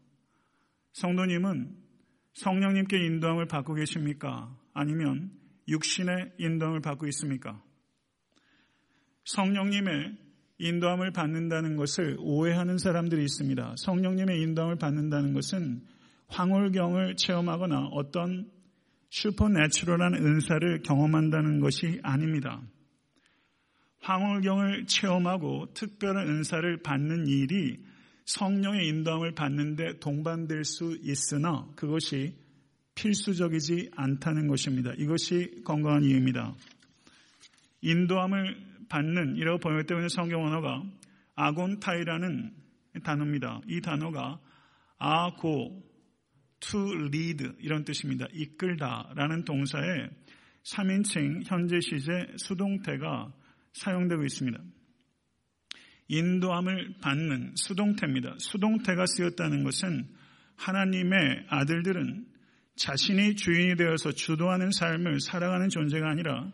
성도님은 0.94 1.76
성령님께 2.34 3.06
인도함을 3.06 3.46
받고 3.46 3.74
계십니까? 3.74 4.52
아니면 4.74 5.30
육신의 5.68 6.32
인도함을 6.38 6.80
받고 6.80 7.06
있습니까? 7.06 7.62
성령님의 9.26 10.16
인도함을 10.58 11.12
받는다는 11.12 11.76
것을 11.76 12.16
오해하는 12.18 12.78
사람들이 12.78 13.22
있습니다. 13.22 13.76
성령님의 13.78 14.40
인도함을 14.40 14.74
받는다는 14.74 15.34
것은 15.34 15.86
황홀경을 16.28 17.16
체험하거나 17.16 17.88
어떤 17.92 18.50
슈퍼내추럴한 19.10 20.14
은사를 20.14 20.82
경험한다는 20.82 21.60
것이 21.60 22.00
아닙니다. 22.02 22.60
황홀경을 24.00 24.86
체험하고 24.86 25.72
특별한 25.74 26.28
은사를 26.28 26.82
받는 26.82 27.26
일이 27.26 27.78
성령의 28.24 28.88
인도함을 28.88 29.34
받는데 29.34 30.00
동반될 30.00 30.64
수 30.64 30.98
있으나 31.02 31.66
그것이 31.76 32.34
필수적이지 32.96 33.90
않다는 33.94 34.48
것입니다. 34.48 34.92
이것이 34.98 35.62
건강한 35.64 36.02
이유입니다. 36.02 36.54
인도함을 37.82 38.56
받는 38.88 39.36
이라고 39.36 39.58
번역되고 39.58 40.00
있는 40.00 40.08
성경 40.08 40.44
언어가 40.44 40.82
아곤타이라는 41.34 42.52
단어입니다. 43.04 43.60
이 43.68 43.80
단어가 43.80 44.40
아고, 44.98 45.82
to 46.60 46.80
lead 47.06 47.52
이런 47.60 47.84
뜻입니다. 47.84 48.26
이끌다라는 48.32 49.44
동사의 49.44 50.10
3인칭 50.64 51.42
현재 51.44 51.80
시제 51.80 52.34
수동태가 52.38 53.32
사용되고 53.72 54.24
있습니다. 54.24 54.58
인도함을 56.08 56.94
받는 57.00 57.52
수동태입니다. 57.56 58.36
수동태가 58.38 59.06
쓰였다는 59.06 59.64
것은 59.64 60.08
하나님의 60.56 61.46
아들들은 61.48 62.26
자신이 62.76 63.36
주인이 63.36 63.76
되어서 63.76 64.12
주도하는 64.12 64.70
삶을 64.70 65.20
살아가는 65.20 65.68
존재가 65.68 66.10
아니라 66.10 66.52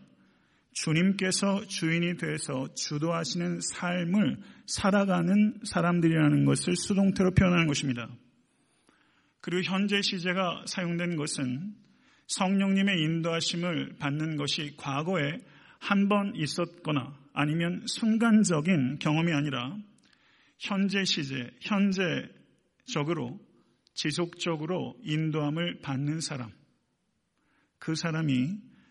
주님께서 0.73 1.65
주인이 1.67 2.17
되어서 2.17 2.73
주도하시는 2.73 3.59
삶을 3.73 4.37
살아가는 4.65 5.59
사람들이라는 5.63 6.45
것을 6.45 6.75
수동태로 6.75 7.31
표현하는 7.31 7.67
것입니다. 7.67 8.09
그리고 9.43 9.61
현재 9.61 10.01
시제가 10.01 10.63
사용된 10.67 11.17
것은 11.17 11.75
성령님의 12.27 12.97
인도하심을 13.03 13.97
받는 13.99 14.37
것이 14.37 14.73
과거에 14.77 15.37
한 15.79 16.07
번 16.07 16.33
있었거나 16.33 17.13
아니면 17.33 17.85
순간적인 17.85 18.99
경험이 18.99 19.33
아니라 19.33 19.77
현재 20.59 21.03
시제, 21.03 21.51
현재적으로 21.59 23.37
지속적으로 23.95 24.97
인도함을 25.03 25.81
받는 25.81 26.21
사람, 26.21 26.49
그 27.79 27.95
사람이 27.95 28.47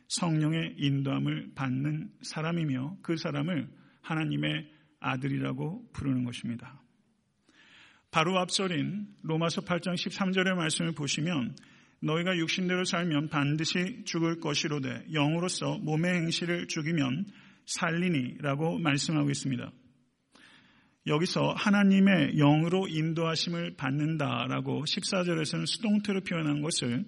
성령의 0.08 0.74
인도함을 0.76 1.52
받는 1.54 2.12
사람이며 2.20 2.98
그 3.02 3.16
사람을 3.16 3.70
하나님의 4.02 4.70
아들이라고 5.00 5.92
부르는 5.94 6.24
것입니다. 6.24 6.81
바로 8.12 8.38
앞절인 8.38 9.06
로마서 9.22 9.62
8장 9.62 9.94
13절의 9.94 10.54
말씀을 10.54 10.92
보시면 10.92 11.56
너희가 12.00 12.36
육신대로 12.36 12.84
살면 12.84 13.30
반드시 13.30 14.02
죽을 14.04 14.38
것이로되 14.38 15.06
영으로서 15.14 15.78
몸의 15.78 16.12
행실을 16.16 16.68
죽이면 16.68 17.24
살리니라고 17.64 18.78
말씀하고 18.80 19.30
있습니다. 19.30 19.72
여기서 21.06 21.54
하나님의 21.56 22.36
영으로 22.36 22.86
인도하심을 22.86 23.76
받는다라고 23.76 24.84
14절에서는 24.84 25.66
수동태로 25.66 26.20
표현한 26.20 26.60
것을 26.60 27.06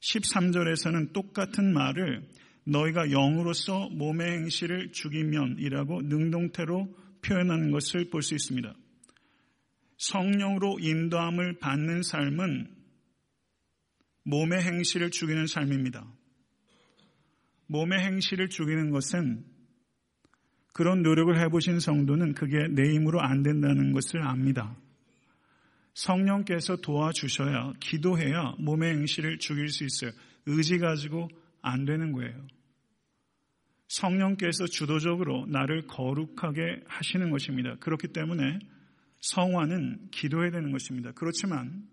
13절에서는 0.00 1.12
똑같은 1.12 1.74
말을 1.74 2.26
너희가 2.64 3.10
영으로서 3.10 3.90
몸의 3.90 4.38
행실을 4.38 4.90
죽이면이라고 4.92 6.00
능동태로 6.00 6.96
표현한 7.20 7.72
것을 7.72 8.08
볼 8.08 8.22
수 8.22 8.34
있습니다. 8.34 8.74
성령으로 10.00 10.78
인도함을 10.80 11.58
받는 11.58 12.02
삶은 12.02 12.74
몸의 14.24 14.62
행실을 14.62 15.10
죽이는 15.10 15.46
삶입니다. 15.46 16.10
몸의 17.66 18.00
행실을 18.00 18.48
죽이는 18.48 18.90
것은 18.90 19.44
그런 20.72 21.02
노력을 21.02 21.38
해보신 21.38 21.80
성도는 21.80 22.32
그게 22.32 22.66
내 22.70 22.94
힘으로 22.94 23.20
안 23.20 23.42
된다는 23.42 23.92
것을 23.92 24.22
압니다. 24.22 24.74
성령께서 25.92 26.76
도와주셔야 26.76 27.74
기도해야 27.80 28.54
몸의 28.58 28.94
행실을 28.94 29.38
죽일 29.38 29.68
수 29.68 29.84
있어요. 29.84 30.12
의지 30.46 30.78
가지고 30.78 31.28
안 31.60 31.84
되는 31.84 32.12
거예요. 32.12 32.46
성령께서 33.88 34.64
주도적으로 34.64 35.44
나를 35.46 35.86
거룩하게 35.88 36.84
하시는 36.86 37.28
것입니다. 37.30 37.76
그렇기 37.80 38.08
때문에 38.08 38.60
성화는 39.20 40.08
기도해야 40.10 40.50
되는 40.50 40.72
것입니다. 40.72 41.12
그렇지만 41.12 41.88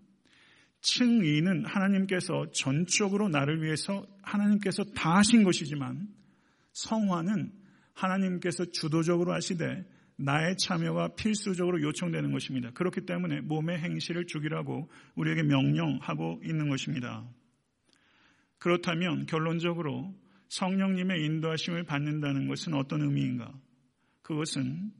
칭의는 0.80 1.64
하나님께서 1.64 2.50
전적으로 2.52 3.28
나를 3.28 3.62
위해서 3.62 4.06
하나님께서 4.22 4.84
다 4.94 5.16
하신 5.16 5.44
것이지만 5.44 6.08
성화는 6.72 7.52
하나님께서 7.94 8.64
주도적으로 8.66 9.32
하시되 9.32 9.84
나의 10.16 10.56
참여가 10.56 11.14
필수적으로 11.14 11.80
요청되는 11.82 12.32
것입니다. 12.32 12.70
그렇기 12.72 13.02
때문에 13.06 13.40
몸의 13.42 13.78
행실을 13.78 14.26
죽이라고 14.26 14.90
우리에게 15.14 15.42
명령하고 15.44 16.40
있는 16.44 16.68
것입니다. 16.68 17.24
그렇다면 18.58 19.26
결론적으로 19.26 20.14
성령님의 20.48 21.24
인도하심을 21.24 21.84
받는다는 21.84 22.48
것은 22.48 22.74
어떤 22.74 23.02
의미인가? 23.02 23.52
그것은 24.22 24.92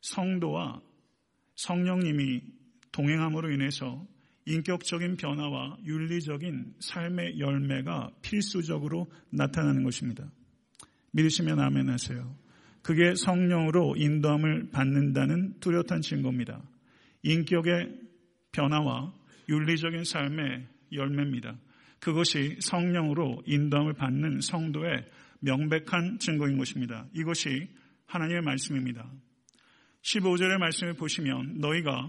성도와 0.00 0.82
성령님이 1.58 2.40
동행함으로 2.92 3.50
인해서 3.50 4.06
인격적인 4.46 5.16
변화와 5.16 5.78
윤리적인 5.84 6.74
삶의 6.78 7.38
열매가 7.40 8.12
필수적으로 8.22 9.10
나타나는 9.30 9.82
것입니다. 9.82 10.30
믿으시면 11.10 11.58
아멘 11.58 11.90
하세요. 11.90 12.34
그게 12.82 13.14
성령으로 13.14 13.96
인도함을 13.96 14.70
받는다는 14.70 15.58
뚜렷한 15.60 16.00
증거입니다. 16.00 16.62
인격의 17.24 17.92
변화와 18.52 19.12
윤리적인 19.48 20.04
삶의 20.04 20.66
열매입니다. 20.92 21.58
그것이 21.98 22.56
성령으로 22.60 23.42
인도함을 23.46 23.94
받는 23.94 24.40
성도의 24.42 25.04
명백한 25.40 26.20
증거인 26.20 26.56
것입니다. 26.56 27.06
이것이 27.12 27.68
하나님의 28.06 28.42
말씀입니다. 28.42 29.10
15절의 30.02 30.58
말씀을 30.58 30.94
보시면 30.94 31.58
너희가 31.58 32.08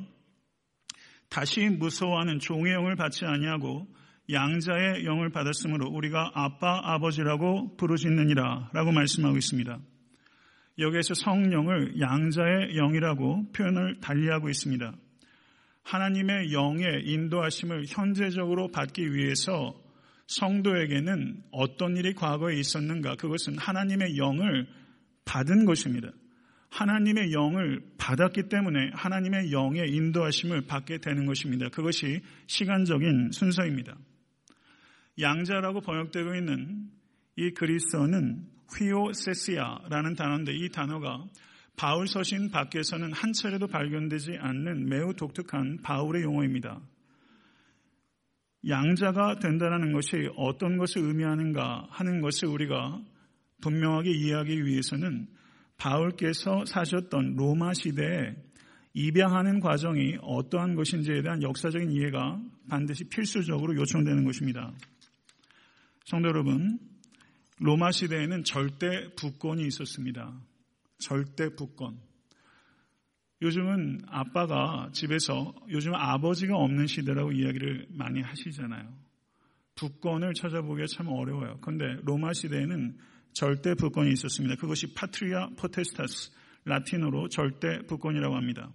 다시 1.29 1.69
무서워하는 1.69 2.39
종의 2.39 2.73
영을 2.73 2.95
받지 2.95 3.25
아니하고 3.25 3.87
양자의 4.31 5.05
영을 5.05 5.29
받았으므로 5.29 5.89
우리가 5.89 6.31
아빠 6.33 6.81
아버지라고 6.83 7.75
부르짖느니라 7.77 8.71
라고 8.73 8.91
말씀하고 8.91 9.37
있습니다. 9.37 9.79
여기에서 10.77 11.13
성령을 11.13 11.99
양자의 11.99 12.75
영이라고 12.75 13.51
표현을 13.51 13.99
달리하고 13.99 14.49
있습니다. 14.49 14.93
하나님의 15.83 16.53
영의 16.53 17.03
인도하심을 17.05 17.85
현재적으로 17.87 18.69
받기 18.69 19.13
위해서 19.13 19.75
성도에게는 20.27 21.43
어떤 21.51 21.97
일이 21.97 22.13
과거에 22.13 22.55
있었는가? 22.59 23.15
그것은 23.15 23.57
하나님의 23.57 24.17
영을 24.17 24.67
받은 25.25 25.65
것입니다. 25.65 26.11
하나님의 26.69 27.33
영을 27.33 27.81
받았기 27.97 28.49
때문에 28.49 28.91
하나님의 28.93 29.51
영의 29.51 29.89
인도하심을 29.89 30.61
받게 30.67 30.99
되는 30.99 31.25
것입니다. 31.25 31.69
그것이 31.69 32.21
시간적인 32.47 33.31
순서입니다. 33.31 33.95
양자라고 35.19 35.81
번역되고 35.81 36.35
있는 36.35 36.89
이 37.35 37.51
그리스어는 37.51 38.45
휘오세시아라는 38.77 40.15
단어인데 40.15 40.53
이 40.53 40.69
단어가 40.69 41.25
바울 41.75 42.07
서신 42.07 42.51
밖에서는 42.51 43.13
한 43.13 43.33
차례도 43.33 43.67
발견되지 43.67 44.37
않는 44.39 44.89
매우 44.89 45.13
독특한 45.13 45.81
바울의 45.81 46.23
용어입니다. 46.23 46.81
양자가 48.67 49.39
된다는 49.39 49.93
것이 49.93 50.29
어떤 50.35 50.77
것을 50.77 51.01
의미하는가 51.03 51.87
하는 51.89 52.19
것을 52.19 52.49
우리가 52.49 53.01
분명하게 53.61 54.11
이해하기 54.11 54.65
위해서는 54.65 55.27
바울께서 55.79 56.65
사셨던 56.65 57.35
로마 57.35 57.73
시대에 57.73 58.35
입양하는 58.93 59.59
과정이 59.59 60.17
어떠한 60.21 60.75
것인지에 60.75 61.21
대한 61.21 61.41
역사적인 61.41 61.91
이해가 61.91 62.39
반드시 62.69 63.05
필수적으로 63.05 63.75
요청되는 63.75 64.25
것입니다. 64.25 64.73
성도 66.05 66.27
여러분, 66.27 66.79
로마 67.59 67.91
시대에는 67.91 68.43
절대 68.43 69.13
부권이 69.15 69.65
있었습니다. 69.67 70.39
절대 70.99 71.55
부권. 71.55 71.97
요즘은 73.41 74.01
아빠가 74.07 74.89
집에서 74.91 75.53
요즘 75.69 75.95
아버지가 75.95 76.57
없는 76.57 76.87
시대라고 76.87 77.31
이야기를 77.31 77.87
많이 77.91 78.21
하시잖아요. 78.21 78.93
부권을 79.75 80.33
찾아보기가 80.33 80.87
참 80.93 81.07
어려워요. 81.07 81.57
그런데 81.61 82.01
로마 82.03 82.33
시대에는 82.33 82.97
절대 83.33 83.73
부권이 83.73 84.11
있었습니다. 84.13 84.55
그것이 84.55 84.93
patria 84.93 85.49
potestas, 85.57 86.31
라틴어로 86.65 87.29
절대 87.29 87.79
부권이라고 87.87 88.35
합니다. 88.35 88.71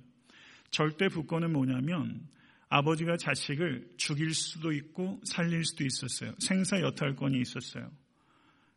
절대 0.70 1.08
부권은 1.08 1.52
뭐냐면 1.52 2.26
아버지가 2.68 3.16
자식을 3.16 3.92
죽일 3.96 4.34
수도 4.34 4.72
있고 4.72 5.20
살릴 5.24 5.64
수도 5.64 5.84
있었어요. 5.84 6.34
생사 6.38 6.80
여탈권이 6.80 7.40
있었어요. 7.40 7.90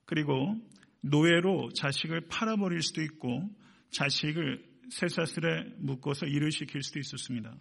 그리고 0.06 0.56
노예로 1.02 1.72
자식을 1.74 2.28
팔아버릴 2.28 2.82
수도 2.82 3.02
있고 3.02 3.50
자식을 3.92 4.64
쇠사슬에 4.90 5.74
묶어서 5.80 6.28
일을 6.28 6.52
시킬 6.52 6.84
수도 6.84 7.00
있었습니다. 7.00 7.56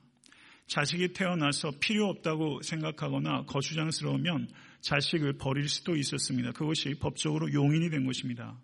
자식이 0.67 1.13
태어나서 1.13 1.73
필요 1.81 2.09
없다고 2.09 2.63
생각하거나 2.63 3.45
거추장스러우면 3.47 4.49
자식을 4.81 5.35
버릴 5.39 5.69
수도 5.69 5.97
있었습니다. 5.97 6.53
그것이 6.53 6.95
법적으로 7.01 7.53
용인이 7.53 7.91
된 7.91 8.05
것입니다. 8.05 8.59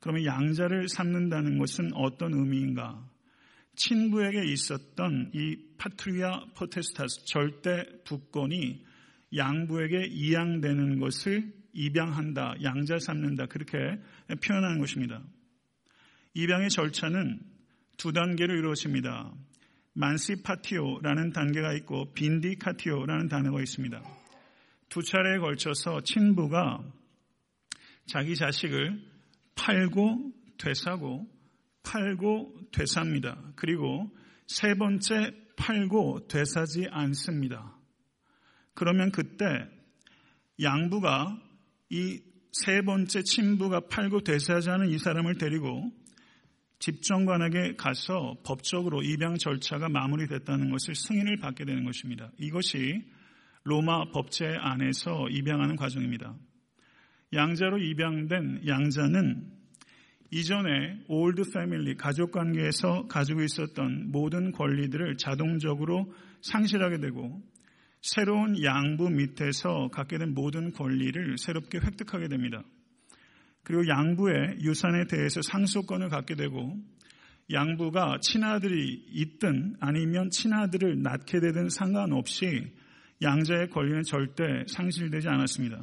그러면 0.00 0.24
양자를 0.24 0.88
삼는다는 0.88 1.58
것은 1.58 1.92
어떤 1.94 2.34
의미인가? 2.34 3.08
친부에게 3.76 4.44
있었던 4.52 5.30
이 5.34 5.56
patria 5.78 6.44
potestas 6.54 7.24
절대 7.26 7.84
부권이 8.04 8.84
양부에게 9.34 10.08
이양되는 10.10 10.98
것을 10.98 11.52
입양한다, 11.72 12.56
양자 12.62 12.98
삼는다 12.98 13.46
그렇게 13.46 13.78
표현하는 14.44 14.78
것입니다. 14.78 15.22
입양의 16.34 16.68
절차는 16.68 17.40
두 17.96 18.12
단계로 18.12 18.54
이루어집니다. 18.54 19.32
만시파티오라는 19.94 21.32
단계가 21.32 21.72
있고 21.74 22.12
빈디카티오라는 22.12 23.28
단어가 23.28 23.60
있습니다. 23.60 24.02
두 24.88 25.02
차례에 25.02 25.38
걸쳐서 25.38 26.02
친부가 26.02 26.82
자기 28.06 28.36
자식을 28.36 29.02
팔고 29.54 30.32
되사고 30.58 31.26
팔고 31.82 32.54
되삽니다. 32.72 33.38
그리고 33.56 34.10
세 34.46 34.74
번째 34.74 35.32
팔고 35.56 36.28
되사지 36.28 36.88
않습니다. 36.90 37.76
그러면 38.74 39.10
그때 39.12 39.44
양부가 40.60 41.38
이 41.90 42.32
세 42.52 42.82
번째 42.82 43.22
친부가 43.22 43.80
팔고 43.88 44.20
되사지 44.20 44.70
않은 44.70 44.90
이 44.90 44.98
사람을 44.98 45.38
데리고 45.38 45.90
집정관에게 46.82 47.76
가서 47.76 48.38
법적으로 48.44 49.02
입양 49.02 49.38
절차가 49.38 49.88
마무리됐다는 49.88 50.72
것을 50.72 50.96
승인을 50.96 51.36
받게 51.36 51.64
되는 51.64 51.84
것입니다. 51.84 52.32
이것이 52.38 53.04
로마 53.62 54.10
법제 54.10 54.46
안에서 54.58 55.28
입양하는 55.30 55.76
과정입니다. 55.76 56.34
양자로 57.34 57.78
입양된 57.78 58.66
양자는 58.66 59.48
이전에 60.32 61.04
old 61.06 61.52
family 61.52 61.94
가족 61.94 62.32
관계에서 62.32 63.06
가지고 63.06 63.44
있었던 63.44 64.10
모든 64.10 64.50
권리들을 64.50 65.18
자동적으로 65.18 66.12
상실하게 66.40 66.98
되고 66.98 67.40
새로운 68.00 68.60
양부 68.60 69.08
밑에서 69.08 69.88
갖게 69.92 70.18
된 70.18 70.34
모든 70.34 70.72
권리를 70.72 71.38
새롭게 71.38 71.78
획득하게 71.78 72.26
됩니다. 72.26 72.64
그리고 73.64 73.86
양부의 73.86 74.58
유산에 74.60 75.06
대해서 75.06 75.40
상속권을 75.42 76.08
갖게 76.08 76.34
되고 76.34 76.76
양부가 77.50 78.18
친아들이 78.20 79.04
있든 79.10 79.76
아니면 79.80 80.30
친아들을 80.30 81.02
낳게 81.02 81.40
되든 81.40 81.68
상관없이 81.68 82.72
양자의 83.20 83.70
권리는 83.70 84.02
절대 84.02 84.42
상실되지 84.66 85.28
않았습니다. 85.28 85.82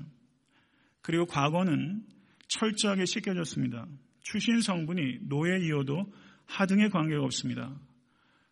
그리고 1.02 1.26
과거는 1.26 2.04
철저하게 2.48 3.06
씻겨졌습니다. 3.06 3.88
출신 4.22 4.62
성분이 4.62 5.20
노예이어도 5.28 6.12
하등의 6.46 6.90
관계가 6.90 7.24
없습니다. 7.24 7.74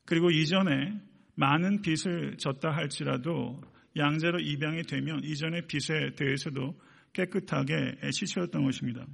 그리고 0.06 0.30
이전에 0.30 1.00
많은 1.36 1.82
빚을 1.82 2.38
졌다 2.38 2.70
할지라도 2.70 3.62
양자로 3.98 4.40
입양이 4.40 4.84
되면 4.84 5.24
이전의 5.24 5.68
빚에 5.68 6.16
대해서도 6.16 6.80
깨끗하게 7.13 7.98
씻어졌던 8.12 8.63
것입니다. 8.63 9.06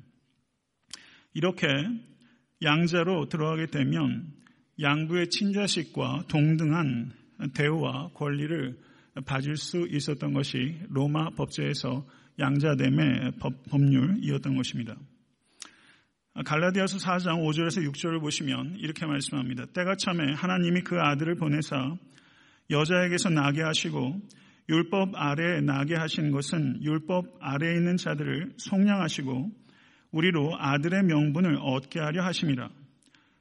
이렇게 1.33 1.67
양자로 2.61 3.29
들어가게 3.29 3.67
되면 3.67 4.31
양부의 4.79 5.29
친자식과 5.29 6.25
동등한 6.27 7.11
대우와 7.53 8.09
권리를 8.13 8.77
받을 9.25 9.57
수 9.57 9.87
있었던 9.89 10.33
것이 10.33 10.79
로마 10.89 11.29
법제에서 11.31 12.05
양자됨의 12.39 13.33
법, 13.39 13.53
법률이었던 13.69 14.55
것입니다. 14.55 14.95
갈라디아서 16.45 16.97
4장 16.97 17.45
5절에서 17.45 17.87
6절을 17.91 18.19
보시면 18.19 18.77
이렇게 18.79 19.05
말씀합니다. 19.05 19.67
때가 19.67 19.95
참에 19.95 20.33
하나님이 20.33 20.81
그 20.81 20.99
아들을 20.99 21.35
보내사 21.35 21.95
여자에게서 22.71 23.29
나게 23.29 23.61
하시고 23.61 24.19
율법 24.69 25.15
아래에 25.15 25.61
나게 25.61 25.95
하신 25.95 26.31
것은 26.31 26.83
율법 26.83 27.37
아래에 27.39 27.75
있는 27.75 27.97
자들을 27.97 28.53
속량하시고 28.57 29.51
우리로 30.11 30.55
아들의 30.57 31.03
명분을 31.03 31.57
얻게 31.61 31.99
하려 31.99 32.23
하심이라. 32.23 32.69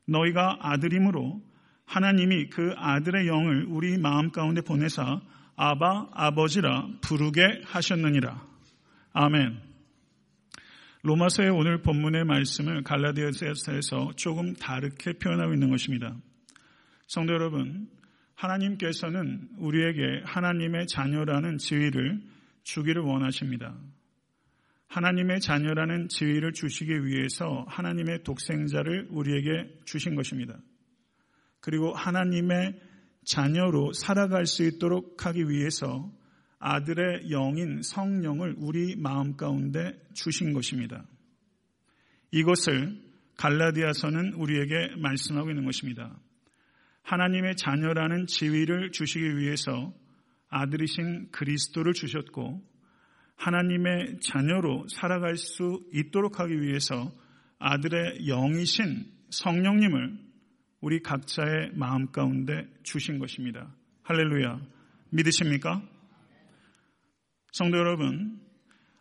너희가 0.06 0.58
아들이므로 0.60 1.40
하나님이 1.84 2.48
그 2.48 2.72
아들의 2.76 3.28
영을 3.28 3.66
우리 3.68 3.98
마음 3.98 4.30
가운데 4.30 4.62
보내사 4.62 5.20
아바 5.56 6.08
아버지라 6.12 6.88
부르게 7.02 7.62
하셨느니라. 7.64 8.42
아멘. 9.12 9.60
로마서의 11.02 11.50
오늘 11.50 11.82
본문의 11.82 12.24
말씀을 12.24 12.82
갈라디아서에서 12.82 14.12
조금 14.16 14.54
다르게 14.54 15.14
표현하고 15.14 15.52
있는 15.52 15.70
것입니다. 15.70 16.16
성도 17.08 17.34
여러분, 17.34 17.88
하나님께서는 18.34 19.48
우리에게 19.58 20.22
하나님의 20.24 20.86
자녀라는 20.86 21.58
지위를 21.58 22.20
주기를 22.62 23.02
원하십니다. 23.02 23.76
하나님의 24.88 25.40
자녀라는 25.40 26.08
지위를 26.08 26.52
주시기 26.52 27.06
위해서 27.06 27.64
하나님의 27.68 28.24
독생자를 28.24 29.08
우리에게 29.10 29.80
주신 29.84 30.14
것입니다. 30.14 30.58
그리고 31.60 31.94
하나님의 31.94 32.78
자녀로 33.24 33.92
살아갈 33.92 34.46
수 34.46 34.64
있도록 34.64 35.24
하기 35.24 35.48
위해서 35.48 36.12
아들의 36.58 37.30
영인 37.30 37.82
성령을 37.82 38.56
우리 38.58 38.96
마음 38.96 39.36
가운데 39.36 39.98
주신 40.12 40.52
것입니다. 40.52 41.04
이것을 42.30 43.00
갈라디아서는 43.36 44.34
우리에게 44.34 44.96
말씀하고 44.96 45.50
있는 45.50 45.64
것입니다. 45.64 46.16
하나님의 47.02 47.56
자녀라는 47.56 48.26
지위를 48.26 48.92
주시기 48.92 49.36
위해서 49.38 49.92
아들이신 50.48 51.30
그리스도를 51.30 51.92
주셨고 51.92 52.62
하나님의 53.36 54.20
자녀로 54.20 54.86
살아갈 54.88 55.36
수 55.36 55.82
있도록 55.92 56.38
하기 56.40 56.60
위해서 56.60 57.12
아들의 57.58 58.26
영이신 58.26 59.06
성령님을 59.30 60.18
우리 60.80 61.00
각자의 61.00 61.72
마음 61.74 62.10
가운데 62.10 62.68
주신 62.82 63.18
것입니다. 63.18 63.74
할렐루야. 64.02 64.60
믿으십니까? 65.10 65.82
성도 67.52 67.78
여러분, 67.78 68.40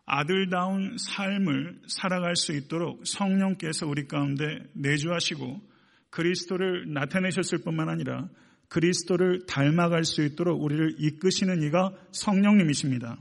아들다운 0.06 0.98
삶을 0.98 1.82
살아갈 1.88 2.36
수 2.36 2.54
있도록 2.54 3.06
성령께서 3.06 3.88
우리 3.88 4.08
가운데 4.08 4.60
내주하시고 4.74 5.71
그리스도를 6.12 6.94
나타내셨을 6.94 7.64
뿐만 7.64 7.90
아니라 7.90 8.30
그리스도를 8.68 9.46
닮아갈 9.48 10.06
수 10.06 10.24
있도록 10.24 10.62
우리를 10.62 10.96
이끄시는 11.00 11.62
이가 11.64 11.94
성령님이십니다. 12.12 13.18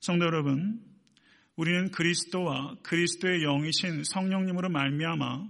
성도 0.00 0.24
여러분, 0.24 0.80
우리는 1.56 1.90
그리스도와 1.90 2.76
그리스도의 2.82 3.42
영이신 3.42 4.04
성령님으로 4.04 4.70
말미암아 4.70 5.48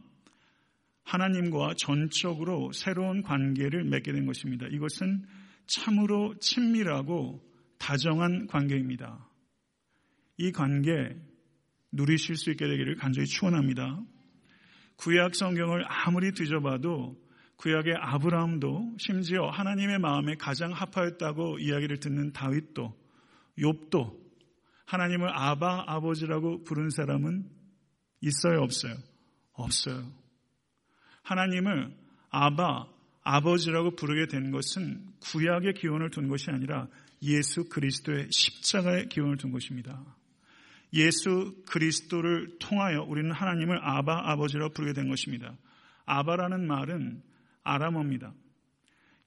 하나님과 1.04 1.74
전적으로 1.76 2.72
새로운 2.72 3.22
관계를 3.22 3.84
맺게 3.84 4.12
된 4.12 4.26
것입니다. 4.26 4.66
이것은 4.70 5.24
참으로 5.66 6.34
친밀하고 6.38 7.40
다정한 7.78 8.46
관계입니다. 8.46 9.28
이 10.38 10.52
관계 10.52 11.16
누리실 11.92 12.36
수 12.36 12.50
있게 12.50 12.66
되기를 12.66 12.96
간절히 12.96 13.26
축원합니다. 13.26 14.02
구약 15.02 15.34
성경을 15.34 15.84
아무리 15.88 16.30
뒤져봐도 16.30 17.20
구약의 17.56 17.96
아브라함도 17.98 18.94
심지어 18.98 19.48
하나님의 19.48 19.98
마음에 19.98 20.36
가장 20.36 20.70
합하였다고 20.70 21.58
이야기를 21.58 21.98
듣는 21.98 22.32
다윗도 22.32 22.96
욥도 23.58 24.16
하나님을 24.86 25.28
아바 25.28 25.86
아버지라고 25.88 26.62
부른 26.62 26.90
사람은 26.90 27.50
있어요 28.20 28.60
없어요? 28.60 28.94
없어요. 29.54 30.06
하나님을 31.24 31.92
아바 32.30 32.86
아버지라고 33.24 33.96
부르게 33.96 34.30
된 34.30 34.52
것은 34.52 35.04
구약의 35.18 35.74
기원을 35.74 36.10
둔 36.10 36.28
것이 36.28 36.48
아니라 36.52 36.86
예수 37.24 37.68
그리스도의 37.68 38.28
십자가의 38.30 39.08
기원을 39.08 39.36
둔 39.36 39.50
것입니다. 39.50 40.00
예수 40.94 41.54
그리스도를 41.66 42.58
통하여 42.58 43.02
우리는 43.02 43.32
하나님을 43.32 43.78
아바 43.82 44.30
아버지라고 44.30 44.72
부르게 44.74 44.92
된 44.92 45.08
것입니다. 45.08 45.56
아바라는 46.04 46.66
말은 46.66 47.22
아람어입니다. 47.64 48.32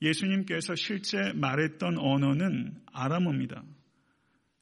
예수님께서 0.02 0.76
실제 0.76 1.34
말했던 1.34 1.98
언어는 1.98 2.76
아람어입니다. 2.92 3.64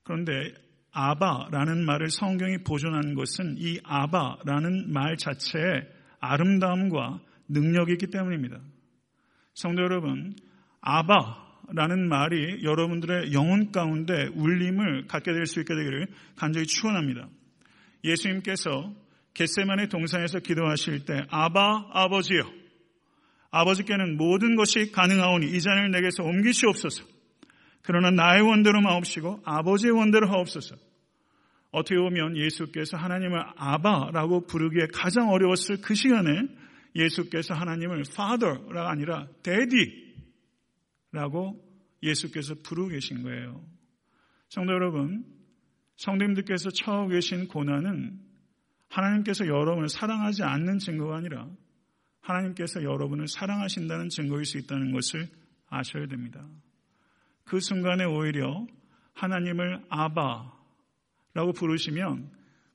그런데 0.04 0.54
아바라는 0.92 1.86
말을 1.86 2.10
성경이 2.10 2.60
보존한 2.60 3.16
것은 3.16 3.56
이 3.58 3.80
아바라는 3.84 4.94
말 4.94 5.18
자체의 5.18 5.88
아름다움과 6.20 7.20
능력이 7.50 7.94
있기 7.94 8.08
때문입니다. 8.08 8.60
성도 9.54 9.82
여러분, 9.82 10.36
아바 10.82 11.53
라는 11.76 12.08
말이 12.08 12.64
여러분들의 12.64 13.34
영혼 13.34 13.72
가운데 13.72 14.28
울림을 14.36 15.08
갖게 15.08 15.34
될 15.34 15.48
수 15.48 15.60
있게 15.60 15.74
되기를 15.74 16.08
간절히 16.36 16.68
축원합니다. 16.68 17.28
예수님께서 18.04 18.94
겟세만의 19.34 19.90
동산에서 19.90 20.40
기도하실 20.40 21.06
때 21.06 21.26
아바 21.30 21.90
아버지요 21.92 22.44
아버지께는 23.50 24.18
모든 24.18 24.56
것이 24.56 24.92
가능하오니 24.92 25.48
이 25.48 25.62
잔을 25.62 25.92
내게서 25.92 26.24
옮기시옵소서. 26.24 27.06
그러나 27.82 28.12
나의 28.12 28.42
원대로 28.42 28.82
마옵시고 28.82 29.42
아버지의 29.44 29.94
원대로 29.94 30.30
하옵소서. 30.30 30.76
어떻게 31.72 31.96
보면 31.96 32.38
예수께서 32.38 32.98
하나님을 32.98 33.44
아바라고 33.58 34.46
부르기에 34.46 34.88
가장 34.94 35.30
어려웠을 35.30 35.82
그 35.82 35.96
시간에 35.96 36.48
예수께서 36.96 37.56
하나님을 37.56 38.04
Father가 38.12 38.92
아니라 38.92 39.28
Daddy 39.42 40.03
라고 41.14 41.64
예수께서 42.02 42.56
부르고 42.56 42.90
계신 42.90 43.24
거예요. 43.24 43.64
성도 44.50 44.74
여러분, 44.74 45.26
성도님들께서 45.96 46.72
처하고 46.72 47.10
계신 47.10 47.48
고난은 47.48 48.20
하나님께서 48.90 49.48
여러분을 49.48 49.90
사랑하지 49.90 50.44
않는 50.44 50.80
증거가 50.80 51.18
아니라 51.18 51.50
하나님께서 52.22 52.84
여러분을 52.84 53.28
사랑하신다는 53.28 54.10
증거일 54.10 54.46
수 54.46 54.58
있다는 54.58 54.92
것을 54.92 55.28
아셔야 55.68 56.08
됩니다. 56.08 56.46
그 57.44 57.60
순간에 57.60 58.06
오히려 58.06 58.66
하나님을 59.14 59.86
아바라고 59.90 61.54
부르시면 61.56 62.32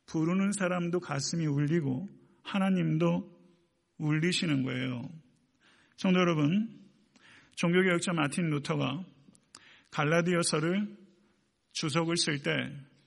부르는 0.07 0.53
사람도 0.53 1.01
가슴이 1.01 1.47
울리고 1.47 2.09
하나님도 2.43 3.39
울리시는 3.99 4.63
거예요. 4.63 5.09
성도 5.97 6.21
여러분, 6.21 6.88
종교개혁자 7.59 8.13
마틴 8.13 8.51
루터가 8.51 9.05
갈라디아서를 9.91 10.97
주석을 11.73 12.17
쓸 12.17 12.41
때 12.41 12.51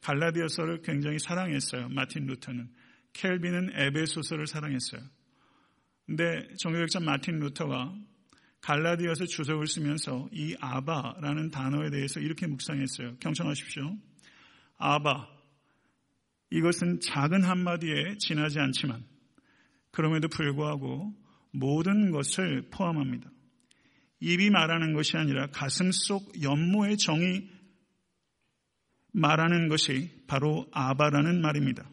갈라디아서를 0.02 0.82
굉장히 0.82 1.20
사랑했어요. 1.20 1.88
마틴 1.88 2.26
루터는 2.26 2.70
켈빈은 3.14 3.72
에베소서를 3.74 4.48
사랑했어요. 4.48 5.02
근데 6.06 6.46
종교개혁자 6.58 7.00
마틴 7.00 7.40
루터가 7.40 7.96
갈라디아서 8.60 9.26
주석을 9.26 9.68
쓰면서 9.68 10.28
이 10.34 10.54
아바라는 10.60 11.52
단어에 11.52 11.90
대해서 11.90 12.20
이렇게 12.20 12.46
묵상했어요. 12.46 13.20
경청하십시오. 13.20 13.98
아바. 14.78 15.30
이것은 16.50 17.00
작은 17.00 17.46
한마디에 17.46 18.18
지나지 18.20 18.60
않지만 18.60 19.06
그럼에도 19.92 20.28
불구하고 20.28 21.16
모든 21.52 22.12
것을 22.12 22.68
포함합니다. 22.70 23.32
입이 24.22 24.52
말하는 24.52 24.94
것이 24.94 25.18
아니라 25.18 25.48
가슴 25.48 25.92
속 25.92 26.42
연모의 26.42 26.98
정이 26.98 27.50
말하는 29.12 29.68
것이 29.68 30.10
바로 30.28 30.68
아바라는 30.72 31.42
말입니다. 31.42 31.90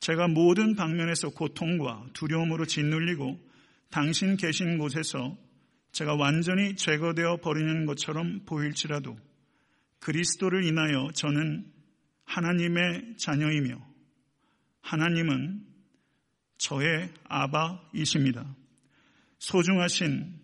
제가 0.00 0.28
모든 0.28 0.74
방면에서 0.74 1.30
고통과 1.30 2.04
두려움으로 2.12 2.64
짓눌리고 2.64 3.38
당신 3.90 4.36
계신 4.36 4.78
곳에서 4.78 5.36
제가 5.92 6.14
완전히 6.14 6.74
제거되어 6.74 7.38
버리는 7.38 7.86
것처럼 7.86 8.44
보일지라도 8.44 9.16
그리스도를 10.00 10.64
인하여 10.64 11.10
저는 11.14 11.66
하나님의 12.24 13.16
자녀이며 13.16 13.76
하나님은 14.80 15.66
저의 16.58 17.10
아바이십니다. 17.24 18.56
소중하신 19.38 20.39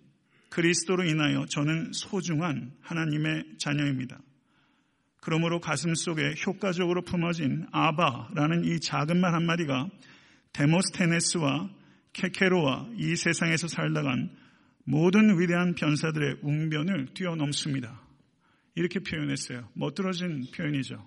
그리스도로 0.56 1.04
인하여 1.04 1.44
저는 1.44 1.92
소중한 1.92 2.72
하나님의 2.80 3.44
자녀입니다. 3.58 4.18
그러므로 5.20 5.60
가슴 5.60 5.94
속에 5.94 6.34
효과적으로 6.46 7.02
품어진 7.02 7.66
아바라는 7.72 8.64
이 8.64 8.80
작은 8.80 9.20
말 9.20 9.34
한마디가 9.34 9.90
데모스테네스와 10.54 11.68
케케로와 12.14 12.88
이 12.96 13.16
세상에서 13.16 13.68
살다간 13.68 14.34
모든 14.84 15.38
위대한 15.38 15.74
변사들의 15.74 16.38
웅변을 16.40 17.08
뛰어넘습니다. 17.12 18.00
이렇게 18.76 19.00
표현했어요. 19.00 19.68
멋들어진 19.74 20.46
표현이죠. 20.54 21.06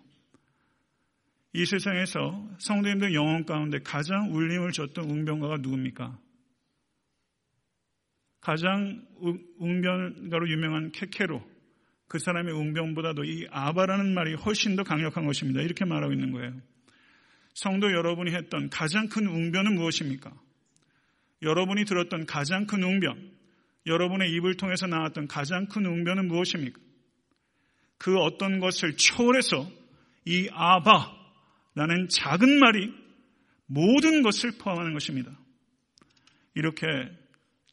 이 1.53 1.65
세상에서 1.65 2.49
성도님들 2.59 3.15
영혼 3.15 3.45
가운데 3.47 3.79
가장 3.79 4.31
울림을 4.31 4.73
줬던 4.73 5.09
웅변가가 5.09 5.57
누굽니까? 5.57 6.19
가장 8.41 9.05
웅변가로 9.59 10.49
유명한 10.49 10.91
케케로. 10.91 11.43
그 12.07 12.17
사람의 12.17 12.53
웅변보다도 12.53 13.23
이 13.23 13.47
아바라는 13.51 14.13
말이 14.13 14.33
훨씬 14.33 14.75
더 14.75 14.83
강력한 14.83 15.25
것입니다. 15.25 15.61
이렇게 15.61 15.85
말하고 15.85 16.11
있는 16.11 16.31
거예요. 16.31 16.53
성도 17.53 17.91
여러분이 17.91 18.33
했던 18.33 18.69
가장 18.69 19.09
큰 19.09 19.27
웅변은 19.27 19.75
무엇입니까? 19.75 20.31
여러분이 21.41 21.85
들었던 21.85 22.25
가장 22.25 22.65
큰 22.65 22.83
웅변, 22.83 23.31
여러분의 23.85 24.31
입을 24.33 24.55
통해서 24.57 24.87
나왔던 24.87 25.27
가장 25.27 25.67
큰 25.67 25.85
웅변은 25.85 26.27
무엇입니까? 26.27 26.79
그 27.97 28.17
어떤 28.17 28.59
것을 28.59 28.95
초월해서 28.95 29.69
이 30.25 30.49
아바, 30.51 31.19
라는 31.75 32.07
작은 32.09 32.59
말이 32.59 32.93
모든 33.67 34.21
것을 34.21 34.57
포함하는 34.57 34.93
것입니다. 34.93 35.31
이렇게 36.55 36.87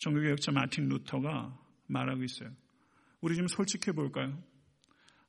종교개혁자 0.06 0.52
마틴 0.52 0.88
루터가 0.88 1.58
말하고 1.88 2.22
있어요. 2.22 2.50
우리 3.20 3.34
좀 3.34 3.48
솔직해 3.48 3.92
볼까요? 3.92 4.40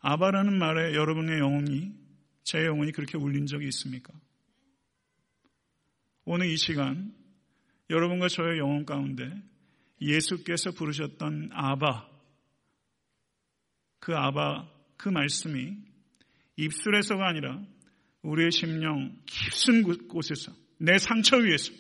아바라는 0.02 0.60
말에 0.60 0.94
여러분의 0.94 1.40
영혼이, 1.40 1.96
제 2.44 2.64
영혼이 2.64 2.92
그렇게 2.92 3.18
울린 3.18 3.48
적이 3.48 3.68
있습니까? 3.70 4.14
오늘 6.26 6.48
이 6.48 6.58
시간 6.58 7.16
여러분과 7.90 8.28
저의 8.28 8.60
영혼 8.60 8.86
가운데 8.86 9.32
예수께서 10.00 10.70
부르셨던 10.72 11.50
아바, 11.54 12.08
그 14.00 14.16
아바, 14.16 14.70
그 14.96 15.10
말씀이 15.10 15.76
입술에서가 16.56 17.28
아니라 17.28 17.64
우리의 18.22 18.52
심령 18.52 19.18
깊은 19.26 20.08
곳에서 20.08 20.52
내 20.78 21.00
상처 21.00 21.38
위에서 21.38 21.74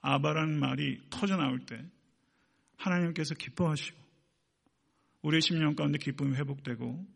아바라는 0.00 0.58
말이 0.58 1.02
터져 1.10 1.36
나올 1.36 1.58
때 1.66 1.84
하나님께서 2.78 3.34
기뻐하시고 3.34 3.98
우리의 5.22 5.42
심령 5.42 5.74
가운데 5.74 5.98
기쁨이 5.98 6.34
회복되고 6.36 7.06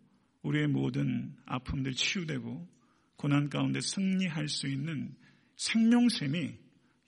우리의 0.42 0.68
모든 0.68 1.35
아픔들 1.46 1.92
치유되고 1.92 2.68
고난 3.16 3.48
가운데 3.48 3.81
승리할 3.81 4.48
수 4.48 4.66
있는 4.66 5.14
생명샘이 5.57 6.59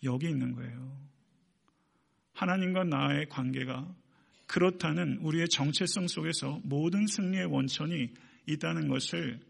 여기 0.04 0.28
있는 0.28 0.52
거예요. 0.54 1.04
하나님과 2.32 2.84
나의 2.84 3.28
관계가 3.28 3.92
그렇다는 4.46 5.18
우리의 5.18 5.48
정체성 5.48 6.06
속에서 6.06 6.60
모든 6.62 7.06
승리의 7.06 7.46
원천이 7.46 8.10
있다는 8.46 8.88
것을 8.88 9.40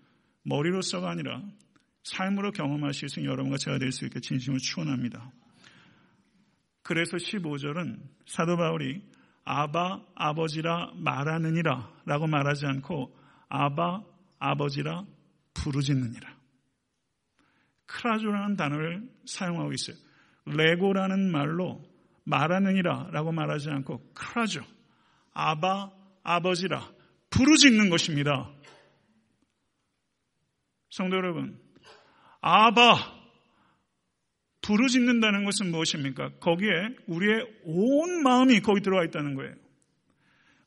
머리로서가 0.45 1.11
아니라 1.11 1.43
삶으로 2.05 2.53
경험하실 2.53 3.09
수 3.09 3.21
있는 3.21 3.33
여러분과 3.33 3.59
제가 3.59 3.79
될 3.79 3.93
수 3.93 4.05
있게 4.07 4.21
진심으로 4.21 4.61
축원합니다. 4.61 5.33
그래서 6.85 7.17
15절은 7.17 7.99
사도 8.27 8.57
바울이 8.57 9.03
아바 9.45 10.03
아버지라 10.15 10.93
말하느니라 10.95 11.91
라고 12.05 12.27
말하지 12.27 12.67
않고 12.67 13.17
아바 13.49 14.03
아버지라 14.39 15.05
부르짖느니라. 15.55 16.35
크라조라는 17.87 18.57
단어를 18.57 19.09
사용하고 19.27 19.73
있어요. 19.73 19.97
레고라는 20.47 21.33
말로 21.33 21.83
말하느니라 22.25 23.09
라고 23.13 23.33
말하지 23.33 23.71
않고 23.71 24.13
크라조, 24.15 24.63
아바 25.33 25.91
아버지라 26.23 26.91
부르짖는 27.31 27.89
것입니다. 27.89 28.51
성도 30.91 31.17
여러분, 31.17 31.59
아바 32.41 33.14
부르짖는다는 34.65 35.45
것은 35.45 35.71
무엇입니까? 35.71 36.31
거기에 36.41 36.71
우리의 37.07 37.47
온 37.65 38.23
마음이 38.23 38.61
거기 38.61 38.81
들어와 38.81 39.05
있다는 39.05 39.35
거예요. 39.35 39.55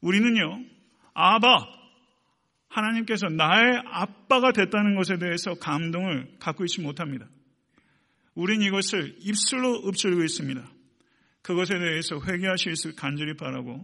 우리는요, 0.01 0.63
아바, 1.15 1.67
하나님께서 2.69 3.29
나의 3.29 3.81
아빠가 3.85 4.51
됐다는 4.51 4.95
것에 4.95 5.17
대해서 5.17 5.55
감동을 5.55 6.37
갖고 6.37 6.63
있지 6.65 6.81
못합니다. 6.81 7.27
우린 8.35 8.61
이것을 8.61 9.15
입술로 9.19 9.87
읊조리고 9.87 10.23
있습니다. 10.23 10.63
그것에 11.41 11.79
대해서 11.79 12.21
회개하실 12.21 12.75
수 12.75 12.95
간절히 12.95 13.35
바라고 13.35 13.83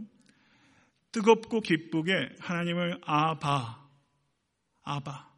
뜨겁고 1.12 1.62
기쁘게 1.62 2.13
하나님을 2.39 2.99
아바, 3.02 3.80
아바. 4.84 5.32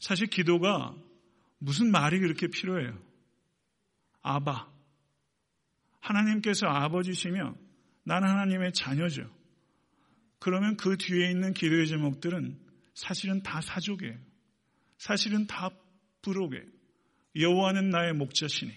사실 0.00 0.26
기도가 0.26 0.96
무슨 1.58 1.92
말이 1.92 2.18
그렇게 2.18 2.48
필요해요? 2.48 3.07
아바. 4.28 4.70
하나님께서 6.00 6.66
아버지시며 6.66 7.54
나는 8.04 8.28
하나님의 8.28 8.72
자녀죠. 8.72 9.28
그러면 10.38 10.76
그 10.76 10.96
뒤에 10.96 11.30
있는 11.30 11.54
기도의 11.54 11.88
제목들은 11.88 12.58
사실은 12.94 13.42
다 13.42 13.60
사족이에요. 13.60 14.16
사실은 14.98 15.46
다 15.46 15.70
부록이에요. 16.22 16.64
여호와는 17.36 17.90
나의 17.90 18.12
목자시니. 18.14 18.72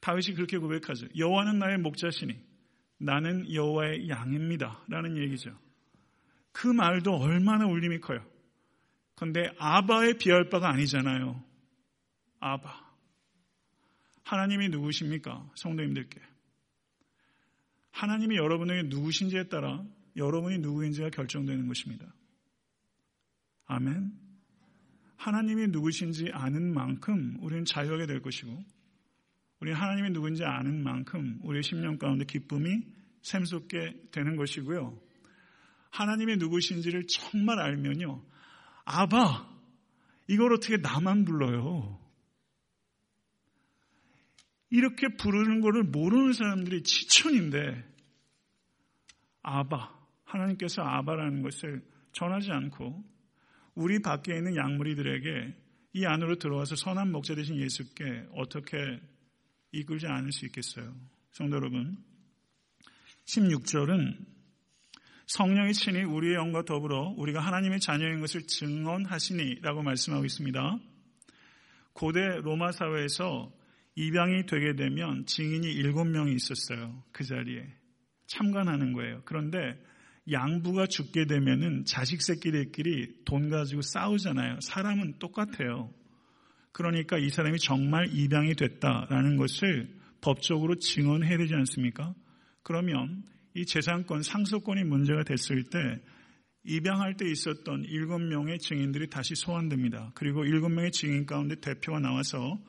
다윗이 0.00 0.34
그렇게 0.34 0.56
고백하죠. 0.58 1.08
여호와는 1.16 1.58
나의 1.58 1.78
목자시니 1.78 2.34
나는 2.98 3.52
여호와의 3.52 4.08
양입니다. 4.08 4.84
라는 4.88 5.18
얘기죠. 5.18 5.58
그 6.52 6.66
말도 6.66 7.14
얼마나 7.14 7.66
울림이 7.66 8.00
커요. 8.00 8.24
그런데 9.16 9.50
아바에 9.58 10.14
비할 10.14 10.48
바가 10.48 10.70
아니잖아요. 10.70 11.44
아바. 12.40 12.87
하나님이 14.28 14.68
누구십니까? 14.68 15.50
성도님들께. 15.54 16.20
하나님이 17.92 18.36
여러분에게 18.36 18.88
누구신지에 18.88 19.48
따라 19.48 19.82
여러분이 20.16 20.58
누구인지가 20.58 21.08
결정되는 21.08 21.66
것입니다. 21.66 22.12
아멘. 23.64 24.12
하나님이 25.16 25.68
누구신지 25.68 26.28
아는 26.30 26.74
만큼 26.74 27.38
우리는 27.40 27.64
자유하게 27.64 28.04
될 28.04 28.20
것이고, 28.20 28.64
우리는 29.60 29.80
하나님이 29.80 30.10
누구인지 30.10 30.44
아는 30.44 30.84
만큼 30.84 31.40
우리의 31.42 31.62
심령 31.62 31.96
가운데 31.96 32.26
기쁨이 32.26 32.82
샘솟게 33.22 34.10
되는 34.12 34.36
것이고요. 34.36 35.00
하나님이 35.88 36.36
누구신지를 36.36 37.06
정말 37.06 37.60
알면요. 37.60 38.22
아바! 38.84 39.48
이걸 40.28 40.52
어떻게 40.52 40.76
나만 40.76 41.24
불러요? 41.24 42.07
이렇게 44.70 45.08
부르는 45.16 45.60
것을 45.60 45.84
모르는 45.84 46.32
사람들이 46.32 46.82
지천인데 46.82 47.84
아바 49.42 49.98
하나님께서 50.24 50.82
아바라는 50.82 51.42
것을 51.42 51.82
전하지 52.12 52.50
않고 52.52 53.02
우리 53.74 54.00
밖에 54.00 54.36
있는 54.36 54.56
양무리들에게 54.56 55.54
이 55.94 56.04
안으로 56.04 56.36
들어와서 56.36 56.76
선한 56.76 57.10
목자 57.12 57.34
되신 57.34 57.56
예수께 57.56 58.26
어떻게 58.34 58.76
이끌지 59.72 60.06
않을 60.06 60.32
수 60.32 60.46
있겠어요. 60.46 60.94
성도 61.30 61.56
여러분 61.56 61.96
16절은 63.24 64.16
성령이 65.26 65.74
친히 65.74 66.02
우리의 66.02 66.34
영과 66.34 66.62
더불어 66.64 67.14
우리가 67.16 67.40
하나님의 67.40 67.80
자녀인 67.80 68.20
것을 68.20 68.46
증언하시니라고 68.46 69.82
말씀하고 69.82 70.24
있습니다. 70.24 70.78
고대 71.92 72.20
로마 72.42 72.72
사회에서 72.72 73.52
입양이 73.98 74.46
되게 74.46 74.76
되면 74.76 75.26
증인이 75.26 75.66
일곱 75.72 76.04
명이 76.04 76.32
있었어요. 76.32 77.02
그 77.10 77.24
자리에. 77.24 77.66
참관하는 78.28 78.92
거예요. 78.92 79.22
그런데 79.24 79.76
양부가 80.30 80.86
죽게 80.86 81.26
되면은 81.26 81.84
자식 81.84 82.22
새끼들끼리 82.22 83.24
돈 83.24 83.48
가지고 83.50 83.82
싸우잖아요. 83.82 84.60
사람은 84.60 85.18
똑같아요. 85.18 85.92
그러니까 86.70 87.18
이 87.18 87.28
사람이 87.30 87.58
정말 87.58 88.06
입양이 88.14 88.54
됐다라는 88.54 89.36
것을 89.36 89.88
법적으로 90.20 90.76
증언해야 90.76 91.36
되지 91.36 91.54
않습니까? 91.54 92.14
그러면 92.62 93.24
이 93.54 93.66
재산권, 93.66 94.22
상속권이 94.22 94.84
문제가 94.84 95.24
됐을 95.24 95.64
때 95.64 95.78
입양할 96.62 97.16
때 97.16 97.28
있었던 97.28 97.84
일곱 97.86 98.20
명의 98.20 98.60
증인들이 98.60 99.10
다시 99.10 99.34
소환됩니다. 99.34 100.12
그리고 100.14 100.44
일곱 100.44 100.68
명의 100.68 100.92
증인 100.92 101.26
가운데 101.26 101.56
대표가 101.56 101.98
나와서 101.98 102.60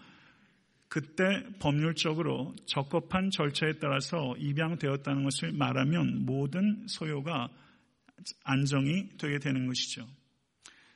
그때 0.90 1.44
법률적으로 1.60 2.56
적법한 2.66 3.30
절차에 3.30 3.74
따라서 3.80 4.36
입양되었다는 4.38 5.24
것을 5.24 5.54
말하면 5.54 6.26
모든 6.26 6.88
소요가 6.88 7.48
안정이 8.44 9.18
되게 9.20 9.38
되는 9.38 9.68
것이죠. 9.68 10.06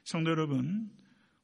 성도 0.03 0.32
여러분, 0.32 0.89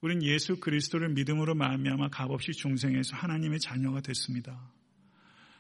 우린 0.02 0.24
예수 0.24 0.60
그리스도를 0.60 1.10
믿음으로 1.10 1.56
말미암아 1.56 2.10
값없이 2.10 2.52
중생해서 2.54 3.16
하나님의 3.16 3.60
자녀가 3.60 4.02
됐습니다. 4.02 4.74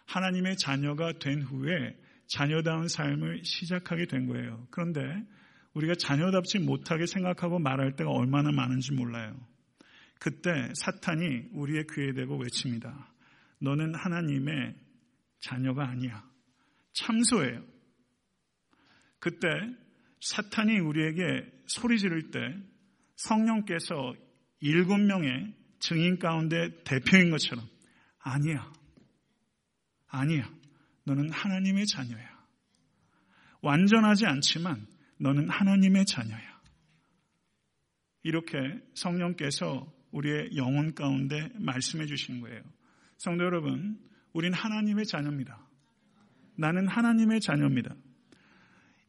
하나님의 0.06 0.58
자녀가 0.58 1.14
된 1.20 1.44
후에 1.44 1.96
자녀다운 2.28 2.88
삶을 2.88 3.44
시작하게 3.44 4.08
된 4.08 4.26
거예요. 4.28 4.68
그런데 4.72 5.02
우리가 5.74 5.94
자녀답지 5.96 6.60
못하게 6.60 7.06
생각하고 7.06 7.60
말할 7.60 7.96
때가 7.96 8.10
얼마나 8.10 8.52
많은지 8.52 8.94
몰라요. 8.94 9.36
그때 10.20 10.50
사탄이 10.76 11.50
우리의 11.54 11.86
귀에 11.92 12.14
대고 12.14 12.38
외칩니다. 12.38 13.14
너는 13.60 13.96
하나님의 13.96 14.76
자녀가 15.40 15.88
아니야. 15.88 16.30
참소해요. 16.94 17.64
그때 19.20 19.48
사탄이 20.22 20.80
우리에게 20.80 21.50
소리 21.68 21.98
지를 21.98 22.32
때 22.32 22.40
성령께서 23.16 24.14
일곱 24.60 24.98
명의 24.98 25.54
증인 25.80 26.20
가운데 26.20 26.84
대표인 26.84 27.32
것처럼 27.32 27.66
아니야. 28.20 28.72
아니야. 30.08 30.50
너는 31.06 31.32
하나님의 31.32 31.86
자녀야. 31.88 32.40
완전하지 33.62 34.26
않지만 34.26 34.86
너는 35.18 35.50
하나님의 35.50 36.06
자녀야. 36.06 36.60
이렇게 38.24 38.58
성령께서 38.94 39.99
우리의 40.12 40.56
영혼 40.56 40.94
가운데 40.94 41.50
말씀해 41.56 42.06
주시는 42.06 42.42
거예요. 42.42 42.62
성도 43.18 43.44
여러분, 43.44 44.00
우린 44.34 44.54
하나님의 44.54 45.06
자녀입니다. 45.06 45.68
나는 46.56 46.88
하나님의 46.88 47.42
자녀입니다. 47.42 47.96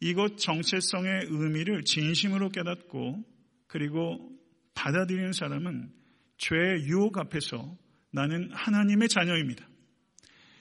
이것 0.01 0.39
정체성의 0.39 1.27
의미를 1.29 1.83
진심으로 1.85 2.51
깨닫고 2.51 3.23
그리고 3.67 4.31
받아들이는 4.75 5.33
사람은 5.33 5.93
죄의 6.39 6.85
유혹 6.87 7.19
앞에서 7.19 7.77
나는 8.13 8.51
하나님의 8.53 9.09
자녀입니다. 9.09 9.69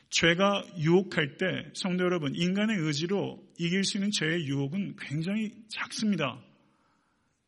죄가 0.09 0.63
유혹할 0.77 1.37
때 1.37 1.45
성도 1.73 2.03
여러분 2.03 2.35
인간의 2.35 2.77
의지로 2.77 3.41
이길 3.57 3.83
수 3.83 3.97
있는 3.97 4.11
죄의 4.11 4.45
유혹은 4.47 4.95
굉장히 4.99 5.53
작습니다. 5.69 6.39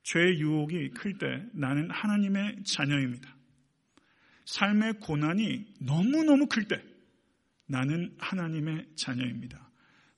죄의 0.03 0.39
유혹이 0.39 0.89
클 0.91 1.17
때 1.17 1.27
나는 1.53 1.89
하나님의 1.91 2.63
자녀입니다. 2.63 3.35
삶의 4.45 4.93
고난이 4.99 5.65
너무너무 5.79 6.47
클 6.47 6.67
때 6.67 6.81
나는 7.67 8.13
하나님의 8.19 8.87
자녀입니다. 8.95 9.69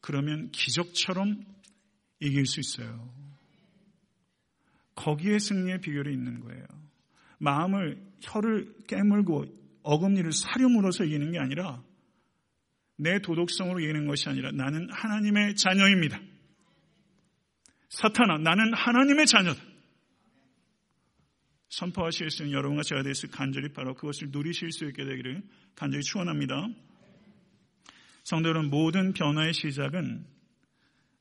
그러면 0.02 0.50
기적처럼 0.52 1.46
이길 2.20 2.46
수 2.46 2.60
있어요. 2.60 3.14
거기에 4.96 5.40
승리의 5.40 5.82
비결이 5.82 6.14
있는 6.14 6.40
거예요. 6.40 6.66
마음을 7.40 8.02
혀를 8.22 8.74
깨물고 8.88 9.46
어금니를 9.84 10.32
사려 10.32 10.70
물어서 10.70 11.04
이기는 11.04 11.32
게 11.32 11.40
아니라 11.40 11.84
내 12.96 13.20
도덕성으로 13.20 13.80
이기는 13.82 14.08
것이 14.08 14.30
아니라 14.30 14.52
나는 14.52 14.88
하나님의 14.92 15.56
자녀입니다. 15.56 16.20
사탄아, 17.90 18.38
나는 18.40 18.74
하나님의 18.74 19.26
자녀다. 19.26 19.62
선포하실 21.74 22.30
수 22.30 22.43
있는 22.43 22.55
여러분과 22.55 22.84
제가 22.84 23.01
될수 23.01 23.28
간절히 23.30 23.69
바로 23.74 23.95
그것을 23.95 24.30
누리실 24.32 24.71
수 24.71 24.86
있게 24.86 25.05
되기를 25.05 25.41
간절히 25.76 26.03
축원합니다. 26.03 26.67
성도는 28.26 28.69
모든 28.69 29.13
변화의 29.13 29.53
시작은 29.53 30.24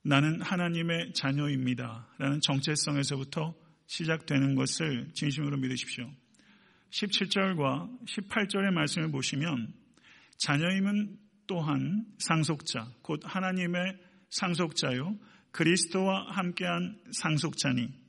나는 0.03 0.43
하나님의 0.43 1.15
자녀입니다. 1.15 2.07
라는 2.19 2.41
정체성에서부터 2.43 3.55
시작되는 3.87 4.55
것을 4.55 5.09
진심으로 5.15 5.57
믿으십시오. 5.57 6.11
17절과 6.91 8.07
18절의 8.07 8.73
말씀을 8.73 9.11
보시면 9.11 9.73
자녀임은 10.37 11.17
또한 11.47 12.05
상속자, 12.19 12.93
곧 13.01 13.21
하나님의 13.25 13.99
상속자요. 14.29 15.17
그리스도와 15.51 16.27
함께한 16.31 17.01
상속자니 17.23 18.02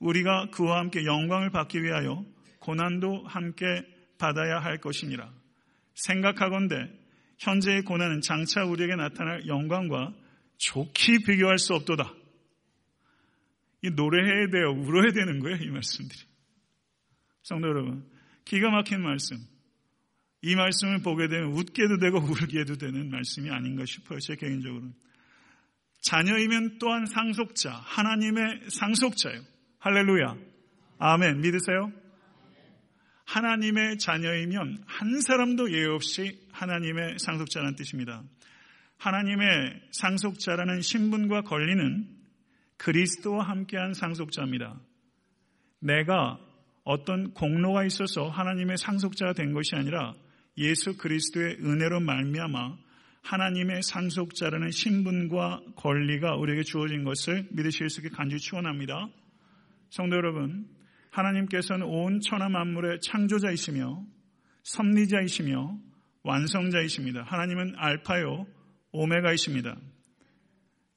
우리가 0.00 0.50
그와 0.50 0.78
함께 0.78 1.04
영광을 1.04 1.50
받기 1.50 1.82
위하여 1.82 2.24
고난도 2.60 3.24
함께 3.26 3.66
받아야 4.18 4.58
할 4.58 4.78
것이니라. 4.78 5.32
생각하건대 5.94 6.90
현재의 7.38 7.82
고난은 7.82 8.20
장차 8.20 8.64
우리에게 8.64 8.96
나타날 8.96 9.46
영광과 9.46 10.14
좋게 10.58 11.18
비교할 11.26 11.58
수 11.58 11.74
없도다. 11.74 12.12
이 13.82 13.90
노래해야 13.90 14.48
돼요. 14.50 14.72
울어야 14.72 15.12
되는 15.12 15.38
거예요. 15.38 15.56
이 15.56 15.70
말씀들이. 15.70 16.20
성도 17.42 17.68
여러분, 17.68 18.04
기가 18.44 18.70
막힌 18.70 19.02
말씀. 19.02 19.36
이 20.42 20.54
말씀을 20.54 21.02
보게 21.02 21.28
되면 21.28 21.52
웃게도 21.52 21.98
되고 21.98 22.18
울게도 22.18 22.76
되는 22.76 23.10
말씀이 23.10 23.50
아닌가 23.50 23.84
싶어요. 23.86 24.18
제 24.20 24.36
개인적으로는. 24.36 24.94
자녀이면 26.02 26.78
또한 26.78 27.06
상속자, 27.06 27.70
하나님의 27.70 28.70
상속자요. 28.70 29.40
할렐루야. 29.80 30.36
아멘. 30.98 31.40
믿으세요? 31.40 31.92
하나님의 33.26 33.98
자녀이면 33.98 34.82
한 34.86 35.20
사람도 35.20 35.70
예외 35.72 35.86
없이 35.86 36.40
하나님의 36.50 37.20
상속자라는 37.20 37.76
뜻입니다. 37.76 38.24
하나님의 38.96 39.80
상속자라는 39.92 40.80
신분과 40.80 41.42
권리는 41.42 42.08
그리스도와 42.76 43.44
함께한 43.44 43.94
상속자입니다. 43.94 44.80
내가 45.78 46.40
어떤 46.82 47.32
공로가 47.32 47.84
있어서 47.84 48.28
하나님의 48.28 48.78
상속자가 48.78 49.34
된 49.34 49.52
것이 49.52 49.76
아니라 49.76 50.14
예수 50.56 50.96
그리스도의 50.96 51.58
은혜로 51.62 52.00
말미암아 52.00 52.76
하나님의 53.22 53.82
상속자라는 53.84 54.72
신분과 54.72 55.60
권리가 55.76 56.34
우리에게 56.34 56.64
주어진 56.64 57.04
것을 57.04 57.46
믿으실 57.52 57.90
수 57.90 58.00
있게 58.00 58.08
간절히 58.08 58.40
축원합니다. 58.40 59.08
성도 59.90 60.16
여러분, 60.16 60.68
하나님께서는 61.10 61.86
온 61.86 62.20
천하 62.20 62.48
만물의 62.48 63.00
창조자이시며 63.00 64.04
섭리자이시며 64.62 65.78
완성자이십니다. 66.22 67.22
하나님은 67.22 67.74
알파요 67.76 68.46
오메가이십니다. 68.92 69.76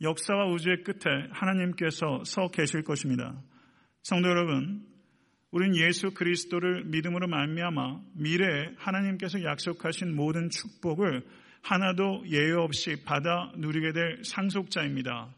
역사와 0.02 0.48
우주의 0.48 0.84
끝에 0.84 1.28
하나님께서 1.32 2.24
서 2.26 2.48
계실 2.50 2.84
것입니다. 2.84 3.42
성도 4.02 4.30
여러분, 4.30 4.86
우린 5.52 5.76
예수 5.76 6.12
그리스도를 6.14 6.86
믿음으로 6.86 7.28
말미암아 7.28 8.02
미래에 8.16 8.74
하나님께서 8.78 9.44
약속하신 9.44 10.16
모든 10.16 10.50
축복을 10.50 11.24
하나도 11.62 12.24
예외 12.30 12.54
없이 12.54 13.04
받아 13.06 13.52
누리게 13.58 13.92
될 13.92 14.24
상속자입니다. 14.24 15.34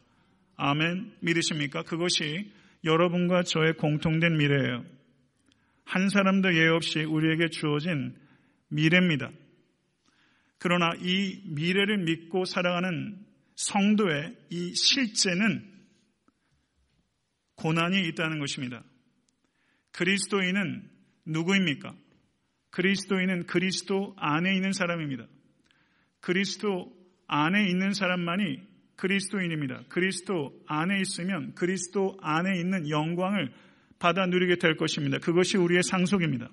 아멘. 0.56 1.16
믿으십니까? 1.20 1.82
그것이 1.82 2.50
여러분과 2.84 3.42
저의 3.42 3.74
공통된 3.74 4.36
미래예요. 4.36 4.84
한 5.84 6.08
사람도 6.08 6.54
예외 6.54 6.68
없이 6.68 7.00
우리에게 7.02 7.48
주어진 7.48 8.16
미래입니다. 8.68 9.30
그러나 10.58 10.90
이 11.00 11.42
미래를 11.46 11.98
믿고 12.04 12.44
살아가는 12.44 13.18
성도의 13.54 14.36
이 14.50 14.74
실제는 14.74 15.72
고난이 17.56 18.08
있다는 18.08 18.40
것입니다. 18.40 18.82
그리스도인은 19.92 20.90
누구입니까? 21.26 21.94
그리스도인은 22.70 23.46
그리스도 23.46 24.14
안에 24.16 24.54
있는 24.54 24.72
사람입니다. 24.72 25.26
그리스도 26.20 26.92
안에 27.28 27.68
있는 27.68 27.92
사람만이 27.92 28.73
그리스도인입니다. 28.96 29.82
그리스도 29.88 30.52
안에 30.66 31.00
있으면 31.00 31.54
그리스도 31.54 32.16
안에 32.20 32.58
있는 32.58 32.88
영광을 32.88 33.52
받아 33.98 34.26
누리게 34.26 34.56
될 34.56 34.76
것입니다. 34.76 35.18
그것이 35.18 35.56
우리의 35.56 35.82
상속입니다. 35.82 36.50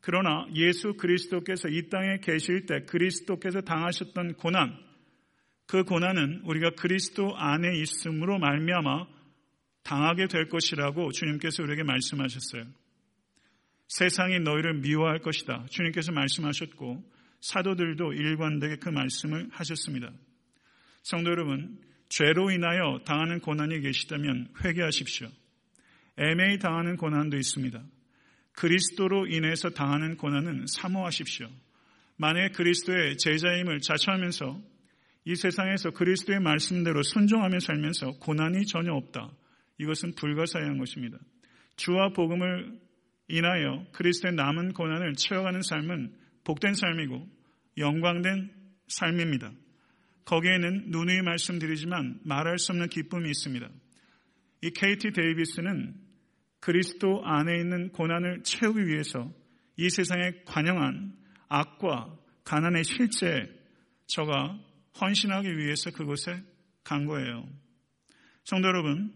그러나 0.00 0.46
예수 0.54 0.94
그리스도께서 0.94 1.68
이 1.68 1.88
땅에 1.88 2.18
계실 2.22 2.66
때 2.66 2.84
그리스도께서 2.84 3.62
당하셨던 3.62 4.34
고난, 4.34 4.76
그 5.66 5.82
고난은 5.84 6.42
우리가 6.44 6.70
그리스도 6.78 7.34
안에 7.36 7.78
있음으로 7.78 8.38
말미암아 8.38 9.06
당하게 9.82 10.26
될 10.26 10.48
것이라고 10.48 11.10
주님께서 11.10 11.62
우리에게 11.62 11.82
말씀하셨어요. 11.84 12.64
세상이 13.88 14.40
너희를 14.40 14.80
미워할 14.80 15.20
것이다. 15.20 15.66
주님께서 15.70 16.12
말씀하셨고 16.12 17.02
사도들도 17.40 18.12
일관되게 18.12 18.76
그 18.76 18.88
말씀을 18.88 19.48
하셨습니다. 19.52 20.10
성도 21.04 21.30
여러분, 21.30 21.78
죄로 22.08 22.50
인하여 22.50 22.98
당하는 23.04 23.38
고난이 23.40 23.80
계시다면 23.80 24.48
회개하십시오. 24.64 25.28
애매히 26.16 26.58
당하는 26.58 26.96
고난도 26.96 27.36
있습니다. 27.36 27.78
그리스도로 28.52 29.26
인해서 29.26 29.68
당하는 29.68 30.16
고난은 30.16 30.64
사모하십시오. 30.66 31.46
만약 32.16 32.52
그리스도의 32.52 33.18
제자임을 33.18 33.80
자처하면서 33.80 34.62
이 35.26 35.34
세상에서 35.34 35.90
그리스도의 35.90 36.40
말씀대로 36.40 37.02
순종하며 37.02 37.60
살면서 37.60 38.12
고난이 38.20 38.64
전혀 38.64 38.94
없다. 38.94 39.30
이것은 39.78 40.14
불가사의한 40.14 40.78
것입니다. 40.78 41.18
주와 41.76 42.14
복음을 42.14 42.78
인하여 43.28 43.84
그리스도의 43.92 44.36
남은 44.36 44.72
고난을 44.72 45.14
채워가는 45.16 45.60
삶은 45.60 46.14
복된 46.44 46.72
삶이고 46.72 47.28
영광된 47.76 48.50
삶입니다. 48.86 49.52
거기에는 50.24 50.90
누누이 50.90 51.22
말씀드리지만 51.22 52.20
말할 52.24 52.58
수 52.58 52.72
없는 52.72 52.88
기쁨이 52.88 53.28
있습니다. 53.30 53.68
이 54.62 54.70
케이티 54.70 55.12
데이비스는 55.12 55.94
그리스도 56.60 57.22
안에 57.24 57.58
있는 57.60 57.90
고난을 57.90 58.42
채우기 58.42 58.86
위해서 58.86 59.30
이 59.76 59.90
세상에 59.90 60.32
관영한 60.46 61.14
악과 61.48 62.16
가난의 62.44 62.84
실제 62.84 63.48
저가 64.06 64.58
헌신하기 65.00 65.58
위해서 65.58 65.90
그곳에 65.90 66.42
간 66.82 67.04
거예요. 67.04 67.46
성도 68.44 68.68
여러분, 68.68 69.12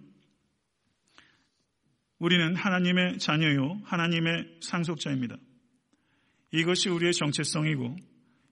우리는 2.19 2.57
하나님의 2.57 3.19
자녀요, 3.19 3.81
하나님의 3.85 4.59
상속자입니다. 4.61 5.37
이것이 6.51 6.89
우리의 6.89 7.13
정체성이고 7.13 7.97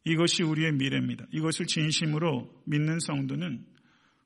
이것이 0.06 0.44
우리의 0.44 0.72
미래입니다. 0.72 1.26
이것을 1.32 1.66
진심으로 1.66 2.62
믿는 2.64 3.00
성도는 3.00 3.66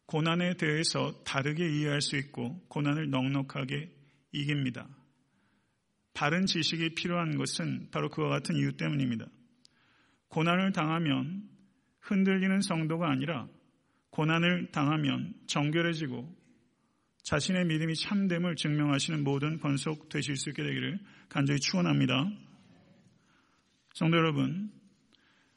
고난에 0.04 0.54
대해서 0.54 1.24
다르게 1.24 1.66
이해할 1.66 2.02
수 2.02 2.16
있고 2.16 2.60
고난을 2.68 3.08
넉넉하게 3.08 3.90
이깁니다. 4.32 4.86
바른 6.12 6.44
지식이 6.44 6.94
필요한 6.94 7.38
것은 7.38 7.88
바로 7.90 8.10
그와 8.10 8.28
같은 8.28 8.56
이유 8.56 8.76
때문입니다. 8.76 9.24
고난을 10.28 10.72
당하면 10.72 11.48
흔들리는 12.00 12.60
성도가 12.60 13.10
아니라 13.10 13.48
고난을 14.10 14.72
당하면 14.72 15.32
정결해지고 15.46 16.40
자신의 17.22 17.64
믿음이 17.64 17.94
참됨을 17.94 18.56
증명하시는 18.56 19.24
모든 19.24 19.58
권속 19.60 20.10
되실 20.10 20.36
수 20.36 20.50
있게 20.50 20.62
되기를 20.62 20.98
간절히 21.30 21.58
축원합니다. 21.58 22.30
성도 23.94 24.18
여러분, 24.18 24.70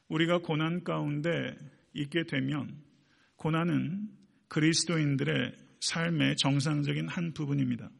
우리가 0.08 0.38
고난 0.38 0.84
가운데 0.84 1.56
있게 1.92 2.24
되면 2.24 2.82
고난은 3.36 4.08
그리스도인들의 4.48 5.52
삶의 5.80 6.36
정상적인 6.36 7.08
한 7.08 7.32
부분입니다. 7.32 7.90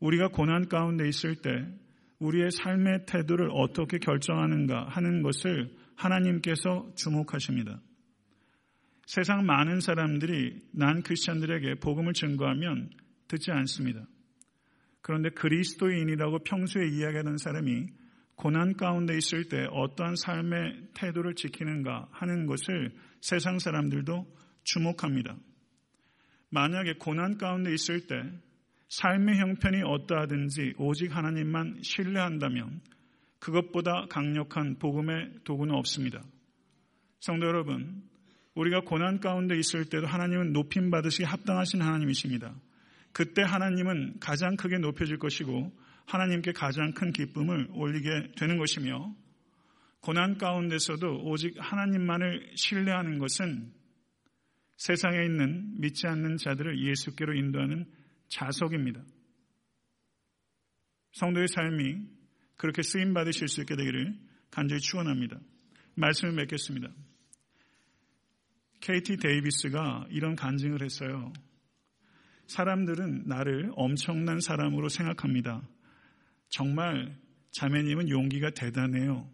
우리가 0.00 0.28
고난 0.28 0.68
가운데 0.68 1.08
있을 1.08 1.36
때 1.36 1.50
우리의 2.18 2.50
삶의 2.50 3.06
태도를 3.06 3.50
어떻게 3.52 3.98
결정하는가 3.98 4.88
하는 4.88 5.22
것을 5.22 5.74
하나님께서 5.96 6.92
주목하십니다. 6.96 7.80
세상 9.06 9.44
많은 9.44 9.80
사람들이 9.80 10.62
난 10.72 11.02
크리스천들에게 11.02 11.76
복음을 11.76 12.12
증거하면 12.14 12.90
듣지 13.28 13.50
않습니다. 13.50 14.06
그런데 15.02 15.28
그리스도인이라고 15.30 16.38
평소에 16.40 16.88
이야기하는 16.88 17.36
사람이 17.36 17.88
고난 18.36 18.76
가운데 18.76 19.16
있을 19.16 19.48
때 19.48 19.66
어떠한 19.70 20.16
삶의 20.16 20.88
태도를 20.94 21.34
지키는가 21.34 22.08
하는 22.10 22.46
것을 22.46 22.92
세상 23.20 23.58
사람들도 23.58 24.26
주목합니다. 24.64 25.36
만약에 26.50 26.94
고난 26.94 27.38
가운데 27.38 27.72
있을 27.72 28.06
때 28.06 28.16
삶의 28.88 29.38
형편이 29.38 29.82
어떠하든지 29.84 30.74
오직 30.78 31.14
하나님만 31.14 31.80
신뢰한다면 31.82 32.80
그것보다 33.38 34.06
강력한 34.08 34.78
복음의 34.78 35.40
도구는 35.44 35.74
없습니다. 35.74 36.22
성도 37.20 37.46
여러분, 37.46 38.02
우리가 38.54 38.80
고난 38.80 39.20
가운데 39.20 39.56
있을 39.58 39.86
때도 39.86 40.06
하나님은 40.06 40.52
높임 40.52 40.90
받으시기 40.90 41.24
합당하신 41.24 41.82
하나님이십니다. 41.82 42.54
그때 43.12 43.42
하나님은 43.42 44.18
가장 44.20 44.56
크게 44.56 44.78
높여질 44.78 45.18
것이고 45.18 45.72
하나님께 46.06 46.52
가장 46.52 46.92
큰 46.92 47.12
기쁨을 47.12 47.68
올리게 47.72 48.32
되는 48.36 48.58
것이며 48.58 49.14
고난 50.00 50.36
가운데서도 50.36 51.24
오직 51.24 51.54
하나님만을 51.58 52.52
신뢰하는 52.56 53.18
것은 53.18 53.72
세상에 54.76 55.24
있는 55.24 55.80
믿지 55.80 56.06
않는 56.06 56.36
자들을 56.36 56.84
예수께로 56.86 57.34
인도하는 57.34 57.86
자석입니다. 58.28 59.02
성도의 61.12 61.48
삶이 61.48 62.06
그렇게 62.56 62.82
쓰임 62.82 63.14
받으실 63.14 63.48
수 63.48 63.60
있게 63.62 63.76
되기를 63.76 64.14
간절히 64.50 64.80
축원합니다. 64.80 65.38
말씀을 65.94 66.34
맺겠습니다. 66.34 66.88
케이티 68.80 69.16
데이비스가 69.16 70.06
이런 70.10 70.36
간증을 70.36 70.82
했어요. 70.82 71.32
사람들은 72.46 73.22
나를 73.26 73.72
엄청난 73.74 74.40
사람으로 74.40 74.88
생각합니다. 74.88 75.66
정말 76.48 77.16
자매님은 77.52 78.08
용기가 78.08 78.50
대단해요. 78.50 79.30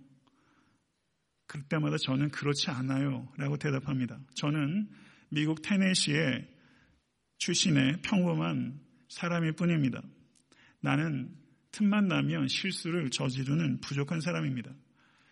그때마다 1.46 1.96
저는 1.96 2.30
그렇지 2.30 2.70
않아요. 2.70 3.28
라고 3.36 3.56
대답합니다. 3.56 4.20
저는 4.34 4.88
미국 5.30 5.62
테네시의 5.62 6.48
출신의 7.38 8.02
평범한 8.02 8.80
사람일 9.08 9.52
뿐입니다. 9.52 10.02
나는 10.80 11.36
틈만 11.72 12.08
나면 12.08 12.48
실수를 12.48 13.10
저지르는 13.10 13.80
부족한 13.80 14.20
사람입니다. 14.20 14.70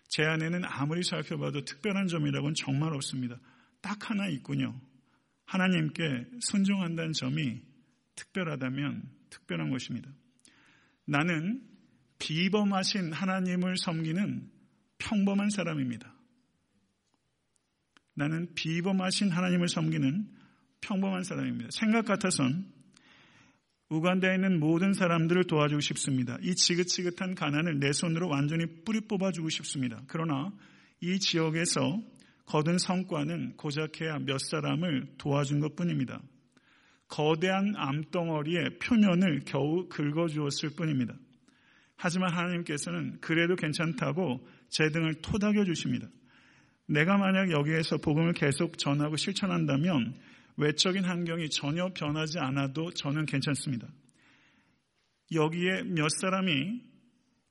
제 0.09 0.25
안에는 0.25 0.65
아무리 0.65 1.03
살펴봐도 1.03 1.65
특별한 1.65 2.09
점이라고는 2.09 2.55
정말 2.55 2.95
없습니다. 2.95 3.39
딱 3.81 4.11
하나 4.11 4.29
있군요. 4.29 4.81
하나님께 5.45 6.27
순종한다는 6.41 7.13
점이 7.13 7.63
특별하다면 8.15 9.09
특별한 9.31 9.71
것입니다. 9.71 10.11
나는 11.05 11.68
비범하신 12.19 13.13
하나님을 13.13 13.77
섬기는 13.77 14.51
평범한 14.99 15.51
사람입니다. 15.51 16.13
나는 18.15 18.53
비범하신 18.55 19.31
하나님을 19.31 19.69
섬기는 19.69 20.29
평범한 20.81 21.23
사람입니다. 21.23 21.71
생각 21.73 22.05
같아선 22.05 22.67
우간다에 23.91 24.35
있는 24.35 24.61
모든 24.61 24.93
사람들을 24.93 25.45
도와주고 25.45 25.81
싶습니다. 25.81 26.37
이 26.43 26.55
지긋지긋한 26.55 27.35
가난을 27.35 27.79
내 27.79 27.93
손으로 27.93 28.29
완전히 28.29 28.67
뿌리 28.85 29.01
뽑아주고 29.01 29.49
싶습니다. 29.49 30.03
그러나 30.09 30.53
이 31.01 31.19
지역에서 31.19 32.03
거둔 32.45 32.79
성과는 32.79 33.57
고작해야 33.57 34.19
몇 34.21 34.39
사람을 34.39 35.15
도와준 35.19 35.61
것 35.61 35.77
뿐입니다. 35.77 36.21
거대한 37.09 37.75
암덩어리의 37.77 38.79
표면을 38.79 39.43
겨우 39.47 39.89
긁어주었을 39.89 40.71
뿐입니다. 40.77 41.15
하지만 41.99 42.33
하나님께서는 42.33 43.19
그래도 43.21 43.57
괜찮다고 43.57 44.47
제 44.69 44.89
등을 44.91 45.17
토닥여 45.17 45.65
주십니다. 45.65 46.09
내가 46.87 47.19
만약 47.19 47.51
여기에서 47.51 47.99
복음을 47.99 48.33
계속 48.33 48.79
전하고 48.79 49.17
실천한다면 49.17 50.15
외적인 50.57 51.05
환경이 51.05 51.51
전혀 51.51 51.93
변하지 51.93 52.39
않아도 52.39 52.93
저는 52.93 53.27
괜찮습니다. 53.27 53.89
여기에 55.33 55.83
몇 55.83 56.09
사람이 56.09 56.83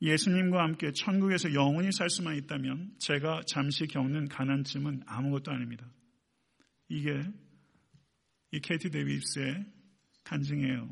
예수님과 0.01 0.63
함께 0.63 0.91
천국에서 0.93 1.53
영원히 1.53 1.91
살 1.91 2.09
수만 2.09 2.37
있다면 2.37 2.93
제가 2.99 3.41
잠시 3.47 3.85
겪는 3.85 4.29
가난쯤은 4.29 5.03
아무것도 5.05 5.51
아닙니다. 5.51 5.85
이게 6.87 7.21
이 8.51 8.61
케이티 8.61 8.91
데이비스의 8.91 9.65
간증이에요. 10.23 10.89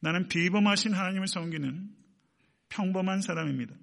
나는 0.00 0.28
비범하신 0.28 0.94
하나님을 0.94 1.26
섬기는 1.26 2.01
평범한 2.72 3.20
사람입니다. 3.20 3.74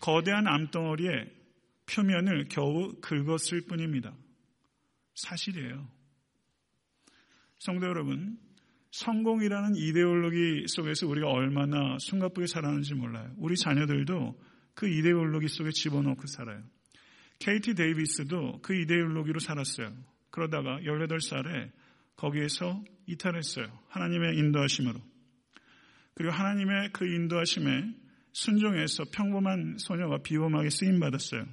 거대한 0.00 0.48
암덩어리에 0.48 1.32
표면을 1.86 2.48
겨우 2.48 2.92
긁었을 3.00 3.66
뿐입니다. 3.68 4.12
사실이에요. 5.14 5.88
성도 7.58 7.86
여러분, 7.86 8.38
성공이라는 8.90 9.76
이데올로기 9.76 10.64
속에서 10.66 11.06
우리가 11.06 11.28
얼마나 11.28 11.96
숨가쁘게 12.00 12.46
살아가는지 12.46 12.94
몰라요. 12.94 13.32
우리 13.36 13.56
자녀들도 13.56 14.40
그 14.74 14.88
이데올로기 14.88 15.48
속에 15.48 15.70
집어넣고 15.70 16.26
살아요. 16.26 16.62
케이티 17.38 17.74
데이비스도 17.74 18.60
그 18.62 18.74
이데올로기로 18.74 19.38
살았어요. 19.38 19.92
그러다가 20.30 20.80
18살에 20.80 21.70
거기에서 22.16 22.82
이탈했어요. 23.06 23.66
하나님의 23.88 24.38
인도하심으로. 24.38 25.11
그리고 26.14 26.32
하나님의 26.32 26.90
그 26.92 27.06
인도하심에 27.06 27.94
순종해서 28.32 29.04
평범한 29.12 29.76
소녀가 29.78 30.18
비범하게 30.18 30.70
쓰임 30.70 31.00
받았어요. 31.00 31.44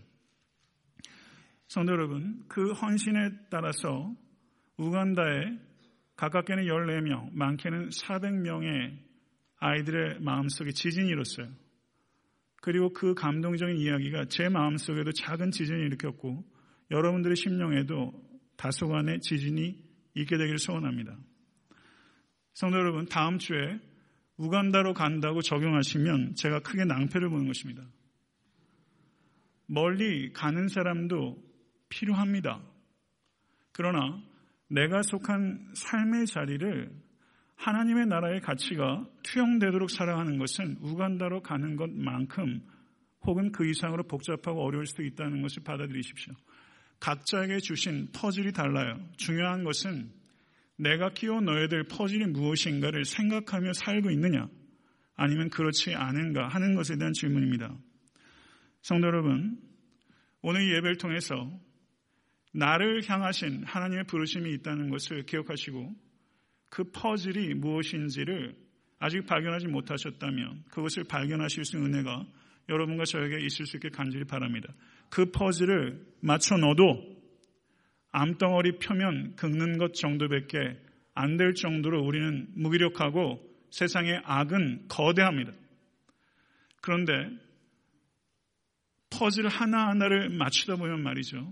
성도 1.68 1.91
여러분, 1.91 2.43
그 2.47 2.72
헌신에 2.72 3.32
따라서 3.49 4.16
우간다에 4.78 5.57
가깝게는 6.16 6.66
14명, 6.66 7.32
많게는 7.34 7.89
400명의 7.89 8.97
아이들의 9.60 10.20
마음속에 10.22 10.72
지진이 10.72 11.07
일었어요. 11.10 11.47
그리고 12.62 12.91
그 12.91 13.14
감동적인 13.14 13.78
이야기가 13.78 14.26
제 14.26 14.49
마음속에도 14.49 15.12
작은 15.12 15.51
지진을 15.51 15.86
일으켰고 15.86 16.43
여러분들의 16.91 17.36
심령에도 17.36 18.12
다소간의 18.57 19.22
지진이 19.22 19.78
있게 20.16 20.38
되기를 20.38 20.57
소원합니다. 20.57 21.18
성도 22.53 22.78
여러분, 22.78 23.05
다음 23.05 23.38
주에 23.38 23.80
우간다로 24.40 24.94
간다고 24.94 25.42
적용하시면 25.42 26.36
제가 26.36 26.62
크게 26.62 26.86
낭패를 26.86 27.30
보는 27.30 27.48
것입니다. 27.48 27.84
멀리 29.68 30.32
가는 30.32 30.68
사람도 30.68 31.38
필요합니다. 31.90 32.62
그러나 33.74 34.24
내가 34.70 35.02
속한 35.04 35.74
삶의 35.74 36.26
자리를 36.28 36.92
하나님의 37.56 38.06
나라의 38.06 38.40
가치가 38.40 39.06
투영되도록 39.24 39.92
살아가는 39.92 40.38
것은 40.38 40.78
우간다로 40.82 41.42
가는 41.42 41.76
것만큼 41.76 42.62
혹은 43.26 43.52
그 43.52 43.70
이상으로 43.70 44.04
복잡하고 44.04 44.64
어려울 44.64 44.86
수도 44.86 45.04
있다는 45.04 45.42
것을 45.42 45.64
받아들이십시오. 45.64 46.34
각자에게 47.02 47.60
주신 47.60 48.10
퍼즐이 48.14 48.54
달라요. 48.54 48.98
중요한 49.18 49.66
것은 49.66 50.18
내가 50.80 51.11
넣어야 51.41 51.67
될 51.67 51.84
퍼즐이 51.84 52.25
무엇인가를 52.27 53.03
생각하며 53.03 53.73
살고 53.73 54.11
있느냐, 54.11 54.49
아니면 55.15 55.49
그렇지 55.49 55.93
않은가 55.93 56.47
하는 56.47 56.75
것에 56.75 56.97
대한 56.97 57.11
질문입니다. 57.11 57.77
성도 58.82 59.07
여러분, 59.07 59.59
오늘 60.41 60.73
예배를 60.73 60.97
통해서 60.97 61.51
나를 62.53 63.03
향하신 63.07 63.63
하나님의 63.65 64.05
부르심이 64.05 64.53
있다는 64.53 64.89
것을 64.89 65.23
기억하시고 65.23 65.93
그 66.69 66.91
퍼즐이 66.91 67.55
무엇인지를 67.55 68.55
아직 68.99 69.25
발견하지 69.25 69.67
못하셨다면 69.67 70.63
그것을 70.71 71.03
발견하실 71.03 71.65
수 71.65 71.77
있는 71.77 71.93
은혜가 71.93 72.25
여러분과 72.69 73.03
저에게 73.03 73.43
있을 73.45 73.65
수 73.65 73.77
있게 73.77 73.89
간절히 73.89 74.23
바랍니다. 74.25 74.73
그 75.09 75.30
퍼즐을 75.30 76.05
맞춰 76.21 76.55
넣어도 76.57 77.18
암덩어리 78.12 78.80
표면 78.80 79.36
긁는 79.36 79.78
것 79.78 79.93
정도밖에 79.93 80.78
안 81.14 81.38
될 81.38 81.53
정도로 81.53 82.01
우리는 82.01 82.47
무기력하고 82.55 83.45
세상의 83.72 84.22
악은 84.24 84.86
거대합니다. 84.88 85.51
그런데 86.82 87.14
퍼즐 89.10 89.47
하나하나를 89.47 90.30
맞추다 90.30 90.78
보면 90.78 91.03
말이죠. 91.03 91.51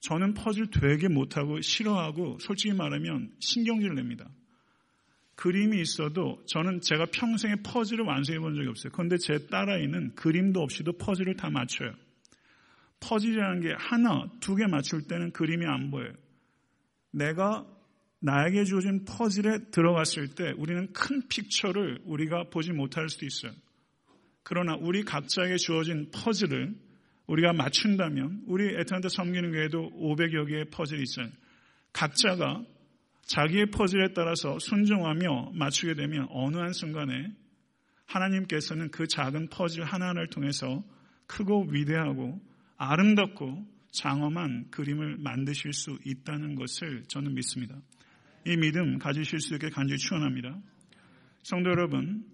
저는 0.00 0.34
퍼즐 0.34 0.70
되게 0.70 1.08
못하고 1.08 1.60
싫어하고 1.60 2.38
솔직히 2.40 2.74
말하면 2.74 3.32
신경질을 3.40 3.96
냅니다. 3.96 4.30
그림이 5.34 5.80
있어도 5.80 6.42
저는 6.46 6.80
제가 6.80 7.06
평생에 7.06 7.56
퍼즐을 7.64 8.04
완성해 8.04 8.38
본 8.38 8.54
적이 8.54 8.68
없어요. 8.68 8.92
그런데 8.92 9.16
제 9.18 9.46
딸아이는 9.48 10.14
그림도 10.14 10.60
없이도 10.60 10.92
퍼즐을 10.92 11.36
다 11.36 11.50
맞춰요. 11.50 11.92
퍼즐이라는 13.00 13.60
게 13.60 13.74
하나, 13.78 14.26
두 14.40 14.56
개 14.56 14.66
맞출 14.66 15.06
때는 15.06 15.32
그림이 15.32 15.66
안 15.66 15.90
보여요. 15.90 16.12
내가 17.12 17.66
나에게 18.20 18.64
주어진 18.64 19.04
퍼즐에 19.04 19.70
들어갔을 19.70 20.28
때 20.34 20.52
우리는 20.56 20.92
큰 20.92 21.26
picture를 21.28 22.00
우리가 22.04 22.44
보지 22.50 22.72
못할 22.72 23.08
수도 23.08 23.26
있어요. 23.26 23.52
그러나 24.42 24.74
우리 24.74 25.02
각자에게 25.02 25.56
주어진 25.56 26.10
퍼즐을 26.10 26.74
우리가 27.26 27.52
맞춘다면 27.52 28.42
우리 28.46 28.74
에탄트 28.74 29.08
섬기는 29.08 29.52
교회도 29.52 29.90
500여 29.94 30.48
개의 30.48 30.70
퍼즐이 30.70 31.02
있어요. 31.02 31.28
각자가 31.92 32.64
자기의 33.22 33.66
퍼즐에 33.70 34.12
따라서 34.14 34.58
순종하며 34.58 35.52
맞추게 35.54 35.94
되면 35.94 36.28
어느 36.30 36.56
한 36.58 36.72
순간에 36.72 37.32
하나님께서는 38.06 38.90
그 38.90 39.08
작은 39.08 39.48
퍼즐 39.48 39.82
하나하나를 39.82 40.28
통해서 40.28 40.84
크고 41.26 41.66
위대하고 41.70 42.40
아름답고 42.76 43.66
장엄한 43.92 44.70
그림을 44.70 45.16
만드실 45.18 45.72
수 45.72 45.98
있다는 46.04 46.54
것을 46.54 47.04
저는 47.08 47.34
믿습니다. 47.34 47.76
이 48.46 48.56
믿음 48.56 48.98
가지실 48.98 49.40
수 49.40 49.54
있게 49.54 49.70
간절히 49.70 49.98
축원합니다. 49.98 50.60
성도 51.42 51.70
여러분, 51.70 52.24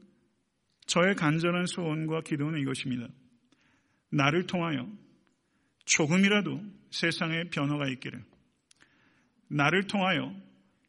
저의 0.87 1.15
간절한 1.15 1.67
소원과 1.67 2.23
기도는 2.23 2.61
이것입니다. 2.61 3.09
나를 4.11 4.47
통하여 4.47 4.91
조금이라도 5.85 6.61
세상에 6.91 7.45
변화가 7.45 7.89
있기를, 7.89 8.23
나를 9.49 9.87
통하여 9.87 10.35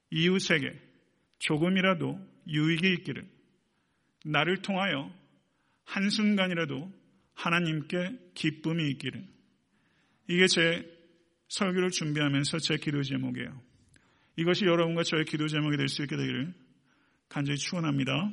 이웃에게 0.09 0.73
조금이라도 1.39 2.19
유익이 2.47 2.93
있기를, 2.93 3.27
나를 4.25 4.61
통하여 4.61 5.13
한순간이라도 5.85 6.91
하나님께 7.33 8.31
기쁨이 8.33 8.89
있기를, 8.91 9.32
이게 10.27 10.47
제 10.47 10.89
설교를 11.49 11.91
준비하면서 11.91 12.59
제 12.59 12.77
기도 12.77 13.03
제목이에요. 13.03 13.61
이것이 14.37 14.65
여러분과 14.65 15.03
저의 15.03 15.25
기도 15.25 15.47
제목이 15.47 15.77
될 15.77 15.87
수 15.87 16.01
있게 16.03 16.15
되기를 16.15 16.53
간절히 17.29 17.57
축원합니다. 17.57 18.31